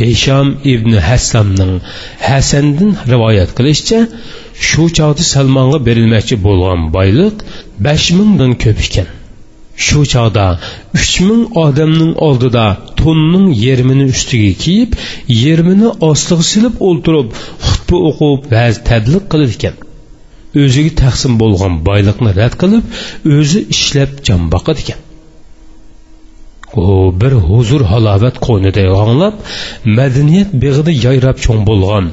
Hisham 0.00 0.48
ibn 0.72 0.92
hassamning 1.08 1.72
hasandan 2.28 2.90
rivoyat 3.12 3.50
qilishicha 3.58 4.00
shu 4.68 4.82
chog'da 4.98 5.24
salmonga 5.34 5.78
berilmoqchi 5.88 6.36
bo'lgan 6.46 6.80
boyliq 6.96 7.36
besh 7.86 8.06
mingdan 8.18 8.52
ko'p 8.64 8.78
ekan. 8.86 9.08
Shu 9.86 10.00
chog'da 10.12 10.46
uch 10.98 11.14
ming 11.26 11.42
odamning 11.64 12.12
oldida 12.28 12.64
to'nning 13.00 13.46
yermini 13.66 14.04
ustiga 14.14 14.52
kiyib 14.64 14.90
yermini 15.44 15.88
ostiga 16.10 16.44
silib 16.52 16.74
o'ltirib 16.88 17.28
xutba 17.68 17.96
o'qib 18.08 18.40
vaz 18.54 18.74
tadliq 18.88 19.24
qilar 19.32 19.50
ekan 19.56 19.74
o'ziga 20.62 20.92
taqsim 21.02 21.32
bo'lgan 21.42 21.74
boyliqni 21.88 22.30
rad 22.40 22.54
qilib 22.62 22.84
o'zi 23.36 23.60
ishlab 23.74 24.10
jon 24.26 24.42
boqadi 24.54 24.80
ekan. 24.84 25.00
U 26.82 26.86
bir 27.20 27.32
huzur 27.48 27.82
halovat 27.92 28.36
qo'ynida 28.46 28.82
yog'inlab 28.92 29.34
madaniyat 29.98 30.50
beg'ida 30.62 30.92
yayrab 31.06 31.36
cho'ng 31.44 31.62
bo'lgan 31.70 32.04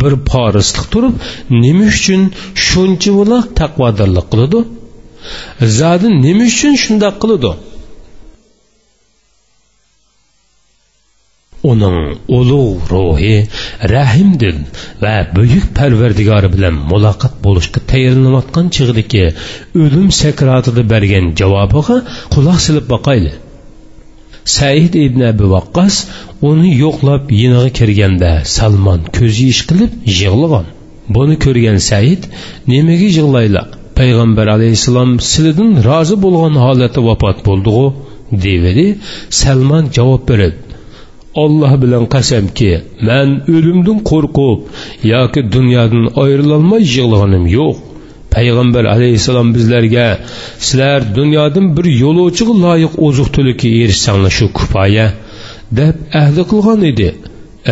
bir 0.00 0.12
porisliq 0.30 0.86
turib 0.92 1.14
nima 1.62 1.86
uchun 1.94 2.22
shuncha 2.68 3.10
bo'la 3.18 3.38
taqvodorlik 3.60 4.26
qiladi? 4.32 4.60
Zodi 5.78 6.08
nima 6.24 6.44
uchun 6.52 6.74
shundoq 6.84 7.14
qiladi? 7.22 7.50
Uning 11.62 11.98
ulug' 12.38 12.90
ruhi 12.92 13.36
rahimdil 13.94 14.58
va 15.02 15.16
buyuk 15.36 15.66
parvardigori 15.78 16.48
bilan 16.54 16.74
muloqot 16.90 17.34
bo'lishga 17.46 17.80
tayyorlanayotgan 17.92 18.66
chig'diki 18.76 19.24
o'lim 19.82 20.08
sakratida 20.20 20.82
bergan 20.92 21.26
javobiga 21.40 21.96
quloq 22.34 22.58
silib 22.66 22.86
boqayli. 22.94 23.32
Said 24.56 24.92
ibn 25.06 25.20
abi 25.32 25.46
vaqqos 25.54 25.94
uni 26.50 26.70
yo'qlab 26.84 27.22
yiniga 27.40 27.70
kirganda 27.78 28.32
salmon 28.56 29.00
ko'z 29.16 29.34
yish 29.46 29.62
qilib 29.68 29.92
yig'lagan. 30.20 30.66
Buni 31.14 31.36
ko'rgan 31.44 31.78
said 31.90 32.20
nimaga 32.72 33.08
yig'layla 33.16 33.62
payg'ambar 33.98 34.46
alayhissalom 34.56 35.10
sizlardan 35.30 35.72
rozi 35.88 36.16
bo'lgan 36.24 36.54
holatda 36.64 37.00
vafot 37.08 37.38
bo'ldig'u 37.48 37.86
devidi. 38.44 38.88
Salmon 39.40 39.84
javob 39.96 40.22
berib 40.30 40.54
olloh 41.42 41.72
bilan 41.82 42.04
qasamki 42.14 42.72
man 43.08 43.28
o'limdan 43.56 43.98
qo'rqib 44.10 44.58
yoki 45.12 45.40
dunyodan 45.56 46.04
ayrilolmay 46.22 46.82
yig'laganim 46.94 47.44
yo'q. 47.58 47.76
Payg'ambar 48.34 48.84
alayhissalom 48.94 49.48
bizlarga 49.56 50.08
sizlar 50.66 51.00
dunyodan 51.18 51.66
bir 51.76 51.86
yo'lovchiga 52.02 52.54
loyiq 52.64 52.92
oziq 53.06 53.28
tulikka 53.36 53.68
erishsanglar 53.82 54.32
shu 54.38 54.46
kifoya 54.58 55.06
deb 55.78 55.96
ahdi 56.22 56.42
qilgan 56.50 56.80
edi. 56.90 57.08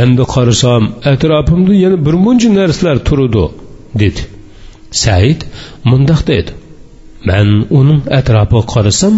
Endi 0.02 0.24
qarasam 0.34 0.82
atrofimda 1.12 1.74
yana 1.84 1.98
bir 2.06 2.14
muncha 2.24 2.48
narsalar 2.58 2.98
turdi 3.08 3.44
dedi. 4.02 4.22
Said 5.02 5.40
mundoq 5.90 6.20
dedi. 6.32 6.50
Man 7.28 7.48
uning 7.78 8.00
atrofiga 8.18 8.62
qarasam 8.72 9.14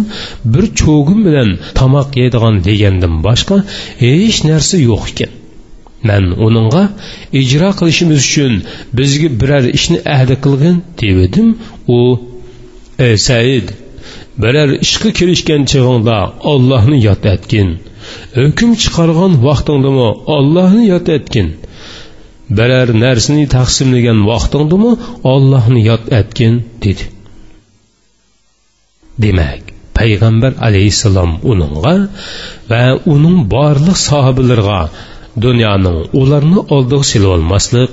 bir 0.53 0.65
cho'gim 0.81 1.19
bilan 1.27 1.49
tomoq 1.79 2.09
yeydigan 2.19 2.55
degandan 2.67 3.15
boshqa 3.27 3.57
hech 4.03 4.37
narsa 4.49 4.77
yo'q 4.89 5.03
ekan. 5.11 5.31
Man 6.07 6.25
uningga 6.47 6.83
ijro 7.41 7.69
qilishimiz 7.79 8.19
uchun 8.27 8.53
bizga 8.97 9.29
biror 9.41 9.65
ishni 9.77 9.99
ahdi 10.15 10.35
qilgin 10.45 10.77
dedim 11.01 11.47
u 11.97 11.99
ey 13.07 13.15
said 13.27 13.67
biror 14.41 14.69
ishga 14.85 15.09
kirishgan 15.17 15.61
chig'ingda 15.71 16.17
ollohni 16.53 16.97
yod 17.07 17.23
etgin. 17.35 17.69
Hukm 18.39 18.69
chiqargan 18.81 19.33
vaqtingdami 19.47 20.07
ollohni 20.35 20.83
yod 20.93 21.07
etgin. 21.17 21.47
Biror 22.57 22.87
narsani 23.03 23.45
taqsimlagan 23.57 24.19
vaqtingdami 24.31 24.91
ollohni 25.33 25.81
yod 25.89 26.03
etgin 26.19 26.53
dedi. 26.83 27.03
Demak 29.23 29.61
payg'ambar 29.97 30.51
alayhissalom 30.67 31.31
uningga 31.51 31.95
va 32.71 32.83
uning 33.13 33.37
borliq 33.53 33.97
sohibalarga 34.09 34.81
dunyoning 35.45 35.97
ularni 36.21 36.59
oldiga 36.75 37.05
silolmaslik 37.11 37.91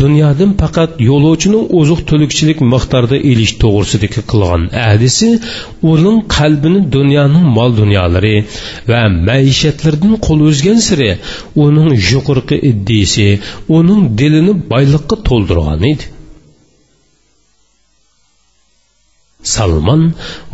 dunyodan 0.00 0.50
faqat 0.62 0.90
yo'lovchining 1.08 1.64
oziq 1.80 2.00
to'likchilik 2.10 2.58
miqdorida 2.72 3.18
elish 3.30 3.54
to'g'risidagi 3.62 4.22
qilgan 4.30 4.62
ahdisi 4.86 5.28
uning 5.92 6.18
qalbini 6.36 6.80
dunyoning 6.96 7.46
mol 7.58 7.70
dunyolari 7.80 8.36
va 8.90 9.02
maishatlardan 9.28 10.14
qo'l 10.26 10.40
uzgan 10.50 10.78
siri 10.88 11.10
uning 11.66 11.90
yuqorqi 12.10 12.56
iddisi 12.70 13.28
uning 13.78 14.02
dilini 14.20 14.54
boyliqqa 14.72 15.16
to'ldirgan 15.28 15.88
edi. 15.92 16.11
Salmon 19.42 20.02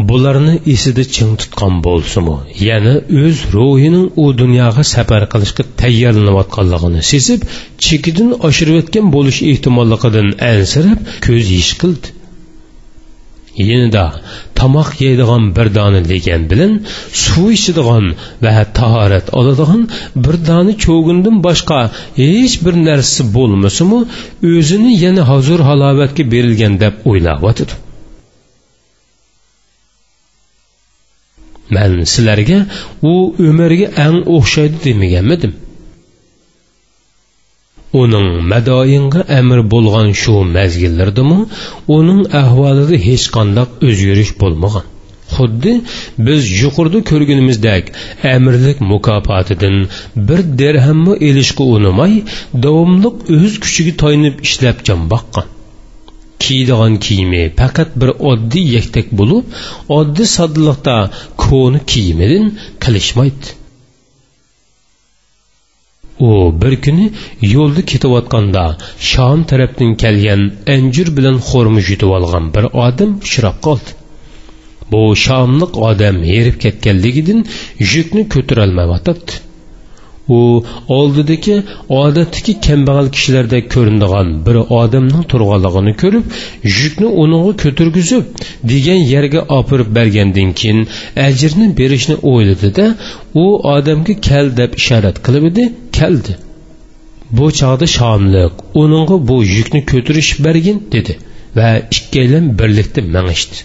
bularni 0.08 0.54
esida 0.74 1.04
ching 1.14 1.32
tutgan 1.40 1.74
bo'lsimi 1.86 2.36
yana 2.68 2.94
o'z 3.22 3.38
ruhining 3.56 4.06
u 4.22 4.26
dunyoga 4.42 4.84
safar 4.94 5.22
qilishga 5.32 5.64
tayyorlanayotganligini 5.80 7.02
sezib 7.12 7.40
chekidan 7.86 8.30
oshirayotgan 8.48 9.06
bo'lish 9.16 9.40
ehtimolligidan 9.50 10.28
ansirab 10.52 11.00
ko'z 11.26 11.44
yish 11.56 11.72
qildi. 11.80 12.08
Yenida 13.68 14.04
tomoq 14.58 14.90
yeydigan 15.04 15.44
bir 15.56 15.68
dona 15.78 16.00
legan 16.10 16.42
bilan 16.50 16.72
suv 17.22 17.48
ichadigan 17.56 18.06
va 18.44 18.52
tahorat 18.78 19.26
oladigan 19.38 19.82
bir 20.24 20.36
dona 20.48 20.72
cho'gindan 20.84 21.36
boshqa 21.46 21.80
hech 22.20 22.54
bir 22.64 22.74
narsasi 22.88 23.22
bo'lmasimi 23.36 24.00
o'zini 24.52 24.92
yana 25.04 25.22
hozir 25.30 25.60
halovatga 25.68 26.22
berilgan 26.32 26.74
deb 26.84 26.94
o'ylayotidi 27.10 27.74
man 31.74 31.92
sizlarga 32.12 32.58
u 33.12 33.14
umrga 33.48 33.86
ang 34.04 34.16
o'xshaydi 34.36 34.78
demaganmidim. 34.84 35.52
Uning 38.02 38.28
madoyinga 38.52 39.20
amr 39.38 39.58
bo'lgan 39.72 40.08
shu 40.22 40.34
mazgillardimi 40.56 41.38
uning 41.96 42.22
ahvolida 42.42 42.96
hech 43.06 43.26
qandoq 43.36 43.70
o'zgarish 43.88 44.32
bo'lmagan. 44.42 44.86
Xuddi 45.36 45.72
biz 46.26 46.42
yuqorida 46.62 47.00
ko'rganimizdek 47.10 47.84
amirlik 48.34 48.78
mukofotidan 48.92 49.76
bir 50.28 50.40
dirhamni 50.60 51.14
elishga 51.28 51.64
unimay 51.76 52.12
davomliq 52.64 53.16
o'z 53.36 53.52
kuchiga 53.64 53.92
toyinib 54.02 54.36
ishlab 54.48 54.76
jon 54.88 55.00
boqqan. 55.12 55.46
Kiydigan 56.44 56.94
kiyimi. 57.04 57.42
Faqat 57.60 57.90
bir 58.00 58.10
oddiy 58.30 58.66
yaktak 58.76 59.08
bo'lib 59.18 59.44
oddiy 59.98 60.28
soddalikda 60.36 60.96
ko'ni 61.44 61.80
kiyimidan 61.92 62.46
qilishmaydi. 62.84 63.48
U 66.28 66.30
bir 66.62 66.74
kuni 66.84 67.06
yo'lda 67.54 67.82
ketayotganda 67.90 68.64
shom 69.10 69.40
tarafdan 69.50 69.90
kelgan 70.02 70.42
anjur 70.74 71.08
bilan 71.18 71.36
xo'rmish 71.48 71.88
yutib 71.92 72.10
olgan 72.18 72.44
bir 72.54 72.64
odam 72.86 73.10
uchrab 73.24 73.56
qoldi. 73.66 73.90
Bu 74.92 75.02
shomliq 75.24 75.72
odam 75.90 76.16
erib 76.38 76.56
ketganligidan 76.64 77.40
yukni 77.92 78.22
ko'tarolmayotibdi 78.34 79.32
u 80.36 80.38
oldidagi 80.98 81.56
odatdagi 82.00 82.52
kambag'al 82.66 83.08
kishilarda 83.16 83.58
ko'rinadigan 83.74 84.28
bir 84.46 84.56
odamning 84.80 85.24
turganligini 85.32 85.94
ko'rib 86.02 86.24
yukni 86.78 87.08
uningga 87.22 87.52
ko'targizib 87.62 88.24
degan 88.72 89.00
yerga 89.14 89.40
opirib 89.58 89.94
bergandan 89.98 90.50
keyin 90.60 90.80
ajrni 91.28 91.66
berishni 91.80 92.16
o'yladida 92.32 92.86
u 93.44 93.46
odamga 93.76 94.14
kel 94.28 94.46
deb 94.60 94.70
ishorat 94.82 95.16
qilib 95.26 95.44
edi 95.50 95.64
keldi 95.98 96.34
bu 97.36 97.46
chog'da 97.60 97.86
shomliq 97.96 98.52
uningga 98.82 99.16
bu 99.28 99.36
yukni 99.56 99.80
ko'tarish 99.92 100.30
bergin 100.44 100.78
dedi 100.94 101.14
va 101.58 101.70
ikkalan 101.96 102.46
birlikda 102.58 103.00
mangishdi. 103.14 103.56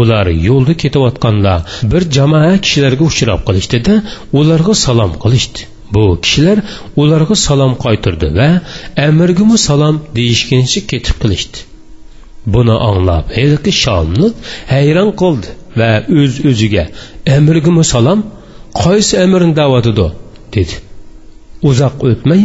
Ular 0.00 0.26
yo'lda 0.48 0.74
ketayotganda 0.82 1.54
bir 1.92 2.02
jamoa 2.16 2.52
kishilarga 2.64 3.04
uchrab 3.10 3.40
qolishdida 3.48 3.94
ularga 4.40 4.74
salom 4.84 5.12
qilishdi. 5.24 5.60
Bu 5.94 6.02
kishilar 6.24 6.58
ularga 7.02 7.36
salom 7.46 7.72
qaytirdi 7.84 8.28
va 8.38 8.48
amirgimi 9.08 9.56
salom 9.68 9.96
deyishguncha 10.16 10.80
ketib 10.90 11.16
qilishdi. 11.22 11.58
Buni 12.54 12.76
anglab 12.88 13.24
haligi 13.38 13.72
shomliq 13.84 14.34
hayron 14.74 15.10
qoldi 15.22 15.48
va 15.80 15.90
o'z 16.18 16.20
öz 16.20 16.34
o'ziga 16.50 16.84
amirgimi 17.36 17.84
salom 17.94 18.20
qaysi 18.84 19.14
amirni 19.24 19.52
da'vatidu 19.60 20.06
dedi. 20.54 20.74
Uzoq 21.70 21.96
o'tmay 22.10 22.42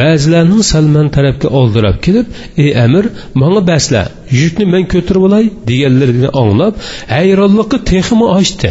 ba'zilarning 0.00 0.62
salman 0.72 1.08
tarafga 1.16 1.48
oldirab 1.58 1.96
kelib 2.04 2.26
ey 2.62 2.70
amir 2.84 3.04
manga 3.42 3.62
basla 3.70 4.02
yukni 4.40 4.64
men 4.74 4.84
ko'tarib 4.92 5.22
olay 5.28 5.44
deganlarini 5.70 6.30
anglab 6.42 6.74
hayronlikqa 7.16 7.78
texmi 7.90 8.26
ochdi 8.38 8.70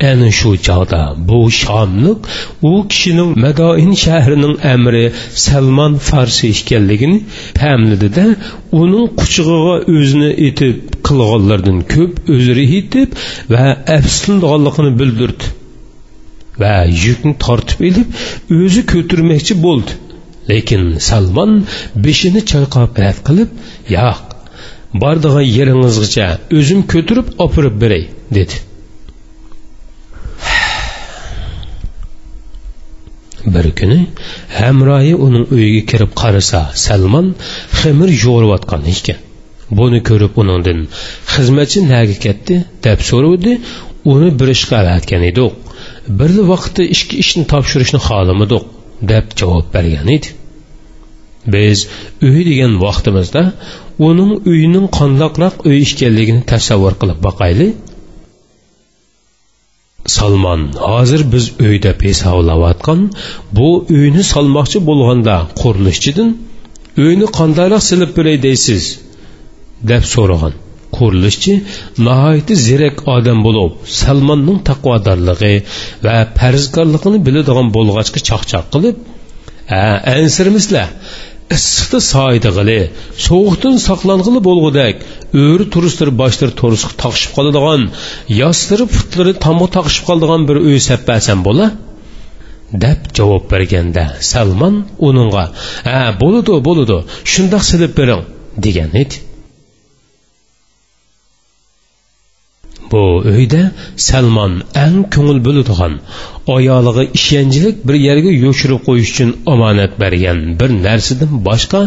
ana 0.00 0.28
shu 0.38 0.50
chog'da 0.66 1.00
bu 1.28 1.38
shomliq 1.62 2.18
u 2.70 2.72
kishining 2.92 3.30
madoin 3.44 3.92
shahrining 4.04 4.56
amri 4.74 5.04
salmon 5.46 5.92
farsi 6.08 6.44
ekanligini 6.54 7.18
pamlidida 7.60 8.24
uning 8.80 9.06
quchig'iga 9.20 9.74
o'zini 9.96 10.30
etib 10.48 10.74
qilganlardan 11.06 11.78
ko'p 11.94 12.12
o'zini 12.34 12.64
yetib 12.74 13.08
va 13.54 13.64
afsuslanganligini 13.98 14.92
bildirdi 15.00 15.44
va 16.62 16.74
yukni 17.04 17.34
tortib 17.44 17.80
ilib 17.90 18.08
o'zi 18.60 18.82
ko'tarmoqchi 18.92 19.54
bo'ldi. 19.66 19.92
Lekin 20.50 20.82
salmon 21.08 21.52
beshini 22.04 22.40
chayqab 22.50 22.90
rad 23.02 23.18
qilib 23.28 23.50
yo'q 23.96 24.18
bordigan 25.02 25.46
yeringizgacha 25.56 26.28
o'zim 26.58 26.80
ko'tarib 26.92 27.26
opirib 27.44 27.74
beray 27.82 28.04
dedi. 28.38 28.56
Bir 33.54 33.66
kuni 33.78 33.98
hamroyi 34.58 35.14
uning 35.26 35.46
uyiga 35.54 35.82
kirib 35.90 36.12
qarasa 36.22 36.60
salmon 36.86 37.26
ximir 37.80 38.10
yo'riyotgan 38.24 38.82
ekan. 38.94 39.18
Buni 39.78 40.00
ko'rib 40.08 40.32
uningdan 40.42 40.80
xizmatchi 41.34 41.80
naga 41.92 42.16
ketdi 42.24 42.54
deb 42.86 42.98
so'ravdi 43.10 43.52
uni 44.12 44.28
bir 44.38 44.48
ishga 44.56 44.76
avatgan 44.82 45.22
edik 45.30 45.52
bir 46.18 46.30
vaqtda 46.50 46.82
ikki 46.94 47.14
ishni 47.22 47.44
topshirishni 47.52 48.00
xohlamadik 48.06 48.64
deb 49.10 49.26
javob 49.40 49.66
bergan 49.74 50.08
edi. 50.16 50.28
Biz 51.54 51.78
uy 52.28 52.40
degan 52.50 52.72
vaqtimizda 52.84 53.42
uning 54.08 54.32
uyining 54.50 54.86
qandoqroq 54.98 55.54
uy 55.68 55.76
ekanligini 55.86 56.42
tasavvur 56.52 56.94
qilib 57.00 57.18
boqaylik. 57.26 57.72
Salmon 60.06 60.60
hozir 60.88 61.32
biz 61.32 61.44
uyda 61.60 61.92
pesavlayotgan 62.02 63.00
bu 63.56 63.68
uyni 63.96 64.22
solmoqchi 64.32 64.78
bo'lganda 64.88 65.36
qurilishchidan 65.60 66.28
uyni 67.04 67.26
qandayroq 67.38 67.82
silib 67.90 68.10
beray 68.18 68.36
deysiz 68.46 68.82
deb 69.90 70.04
so'ragan 70.14 70.54
qurilishchi 70.96 71.52
nihoyatda 72.06 72.54
zerak 72.68 72.96
odam 73.16 73.38
bo'lib 73.46 73.72
salmonning 74.00 74.58
taqvodorligi 74.70 75.54
va 76.04 76.16
farzkorligini 76.38 77.18
biladigan 77.26 77.68
bo'lg'achqa 77.76 78.20
chaqchaq 78.28 78.64
qilib 78.74 78.96
a 79.80 79.82
issiqni 81.52 81.84
issiqda 81.84 82.00
soydig'ili 82.14 82.80
sovuqdan 83.26 83.76
saqlang'ili 83.88 84.40
bo'lg'udak 84.48 84.96
o'ri 85.44 85.64
turistlar 85.74 86.10
boshlari 86.20 86.54
to'risq 86.60 86.90
toqishib 87.02 87.32
qoladigan 87.36 87.82
yoslari 88.42 88.84
putlari 88.94 89.32
tomga 89.44 89.68
toqishib 89.76 90.04
qoladigan 90.08 90.42
bir 90.48 90.56
uy 90.68 90.78
sappasan 90.88 91.38
bo'la? 91.46 91.66
Deb 92.84 93.00
javob 93.16 93.44
berganda 93.52 94.04
salmon 94.32 94.74
uningga 95.08 95.44
ha 95.88 96.00
bo'ladi 96.22 96.54
bo'ladi 96.68 96.98
shundoq 97.32 97.62
silib 97.70 97.92
bering 97.98 98.22
degan 98.64 98.90
edi 99.02 99.16
bu 102.90 103.04
uyda 103.32 103.62
salmon 104.08 104.52
eng 104.84 104.98
ko'ngil 105.14 105.38
bo'ladigan 105.46 105.94
ayoliga 106.56 107.04
ishonchlik 107.18 107.76
bir 107.88 107.96
yerga 108.08 108.32
yo'shirib 108.44 108.80
qo'yish 108.88 109.10
uchun 109.14 109.30
omonat 109.52 109.92
bergan 110.02 110.38
bir 110.60 110.70
narsadan 110.86 111.32
boshqa 111.48 111.80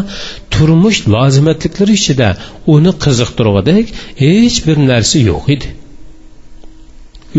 turmush 0.54 1.00
lozimatliklari 1.14 1.92
ichida 2.00 2.28
uni 2.74 2.92
qiziqtirgudek 3.04 3.86
hech 4.22 4.56
bir 4.66 4.76
narsa 4.90 5.18
yo'q 5.30 5.44
edi. 5.54 5.68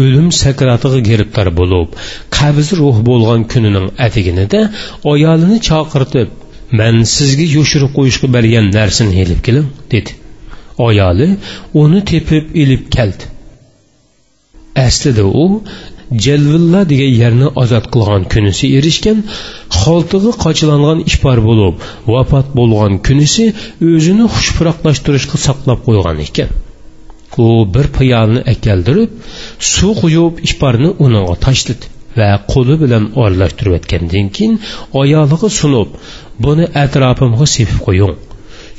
O'lim 0.03 0.27
sakratiga 0.41 0.99
giribtor 1.09 1.47
bo'lib 1.59 1.89
qabz 2.37 2.67
ruh 2.79 2.97
bo'lgan 3.09 3.41
kunining 3.53 3.87
atiginida 4.05 4.59
ayolini 5.13 5.57
chaqirtib 5.69 6.29
man 6.79 6.95
sizga 7.15 7.45
yo'shirib 7.57 7.91
qo'yishga 7.97 8.27
bergan 8.35 8.65
narsani 8.77 9.15
elib 9.23 9.39
keling 9.47 9.67
dedi. 9.93 10.11
Ayoli 10.87 11.27
uni 11.81 11.99
tepib 12.11 12.45
ilib 12.63 12.83
keldi. 12.95 13.23
Aslida 14.87 15.25
u 15.43 15.45
jalvilla 16.25 16.81
degan 16.91 17.13
yerni 17.21 17.47
ozod 17.61 17.85
qilgan 17.93 18.23
kunisi 18.33 18.65
erishgan 18.77 19.19
xoltig'i 19.81 20.31
qochilangan 20.43 21.03
ishbar 21.09 21.37
bo'lib 21.49 21.75
vafot 22.13 22.47
bo'lgan 22.59 22.93
kunisi 23.07 23.45
o'zini 23.91 24.25
xushpuroqlashtirishga 24.35 25.37
saqlab 25.47 25.79
qo'ygan 25.87 26.17
ekan. 26.27 26.49
U 27.45 27.49
bir 27.75 27.87
piyolni 27.97 28.41
akaldirib 28.53 29.11
suv 29.73 29.91
quyib 30.01 30.33
ishbarni 30.47 30.89
uningga 31.05 31.35
tashladi 31.45 31.85
va 32.19 32.29
qo'li 32.51 32.75
bilan 32.83 33.03
oralashtirib 33.23 33.73
o'tgandan 33.79 34.27
keyin 34.35 34.55
oyog'iga 35.01 35.49
sunib 35.59 35.89
buni 36.45 36.65
atrofimga 36.83 37.45
sepib 37.55 37.79
qo'ying. 37.87 38.15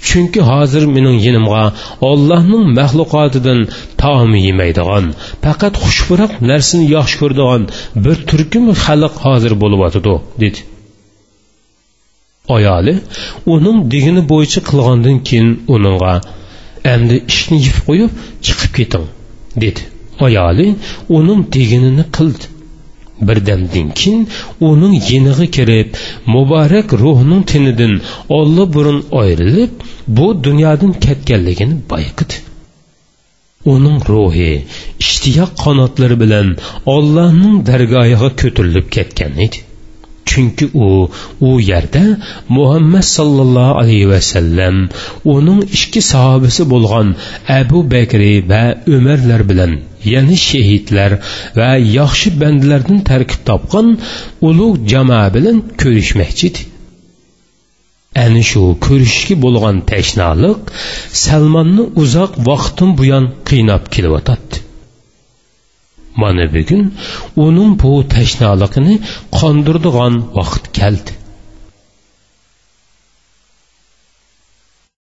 Chunki 0.09 0.41
hozir 0.51 0.85
mening 0.95 1.19
yinimga 1.27 1.65
ollohning 2.11 2.65
maxluqotidan 2.79 3.61
taom 4.03 4.33
yemaydigan 4.47 5.05
faqat 5.45 5.75
xushpuroq 5.85 6.33
narsani 6.51 6.85
yaxshi 6.97 7.17
ko'radigan 7.23 7.63
bir 8.05 8.17
turkum 8.31 8.65
xalq 8.85 9.15
hozir 9.25 9.53
bo'lyotidi 9.63 10.15
dedi. 10.43 10.61
Ayoli 12.57 12.95
uning 13.55 13.79
degini 13.93 14.23
bo'yicha 14.33 14.61
qilgandan 14.69 15.17
keyin 15.29 15.49
uningga 15.75 16.15
endi 16.95 17.17
ishni 17.33 17.59
yib 17.67 17.79
qo'yib 17.89 18.13
chiqib 18.47 18.71
keting 18.79 19.07
dedi. 19.63 19.83
Ayoli 20.27 20.67
uning 21.17 21.41
deginini 21.57 22.05
qildi. 22.17 22.45
Birdamdan 23.29 23.89
keyin 24.01 24.23
uning 24.69 24.95
yenig'i 25.11 25.47
kirib 25.57 25.89
muborak 26.35 26.89
ruhning 27.03 27.43
tinidan 27.51 27.95
olli 28.39 28.65
burun 28.75 29.01
ayrilib 29.23 29.73
bu 30.17 30.27
dunyodan 30.45 30.93
ketganligini 31.05 31.77
bayqidi. 31.93 32.37
Uning 33.73 33.99
ruhi 34.11 34.53
ishtiyoq 35.05 35.51
qanotlari 35.65 36.17
bilan 36.23 36.49
ollohning 36.95 37.57
dargohiga 37.71 38.29
ko'tarilib 38.41 38.87
ketgan 38.97 39.35
edi. 39.47 39.59
Chunki 40.31 40.67
u 40.87 40.89
u 41.49 41.51
yerda 41.71 42.05
muhammad 42.57 43.07
sollallohu 43.17 43.79
alayhi 43.83 44.09
vasallam 44.15 44.77
uning 45.35 45.61
ikki 45.77 46.01
sahobasi 46.13 46.63
bo'lgan 46.73 47.09
abu 47.61 47.79
bakri 47.95 48.35
va 48.51 48.65
umarlar 48.97 49.43
bilan 49.51 49.73
ya'ni 50.13 50.37
shehidlar 50.49 51.13
va 51.59 51.71
yaxshi 51.99 52.29
bandalardan 52.41 53.01
tarkib 53.11 53.41
topgan 53.51 53.89
ulug' 54.49 54.81
jamoa 54.93 55.27
bilan 55.37 55.57
ko'rishmoqchi 55.83 56.45
edi. 56.51 56.63
Ana 58.25 58.43
shu 58.51 58.63
ko'rishishga 58.87 59.37
bo'lgan 59.45 59.77
tashnoliq 59.91 60.61
salmonni 61.25 61.85
uzoq 62.03 62.33
vaqtdan 62.49 62.91
buyon 63.01 63.25
qiynab 63.49 63.83
kelayotdi 63.95 64.57
mana 66.23 66.45
bugun 66.55 66.83
uning 67.47 67.73
bu 67.83 67.93
tashnoligini 68.15 68.95
qondirdigan 69.39 70.15
vaqt 70.39 70.65
keldi. 70.79 71.13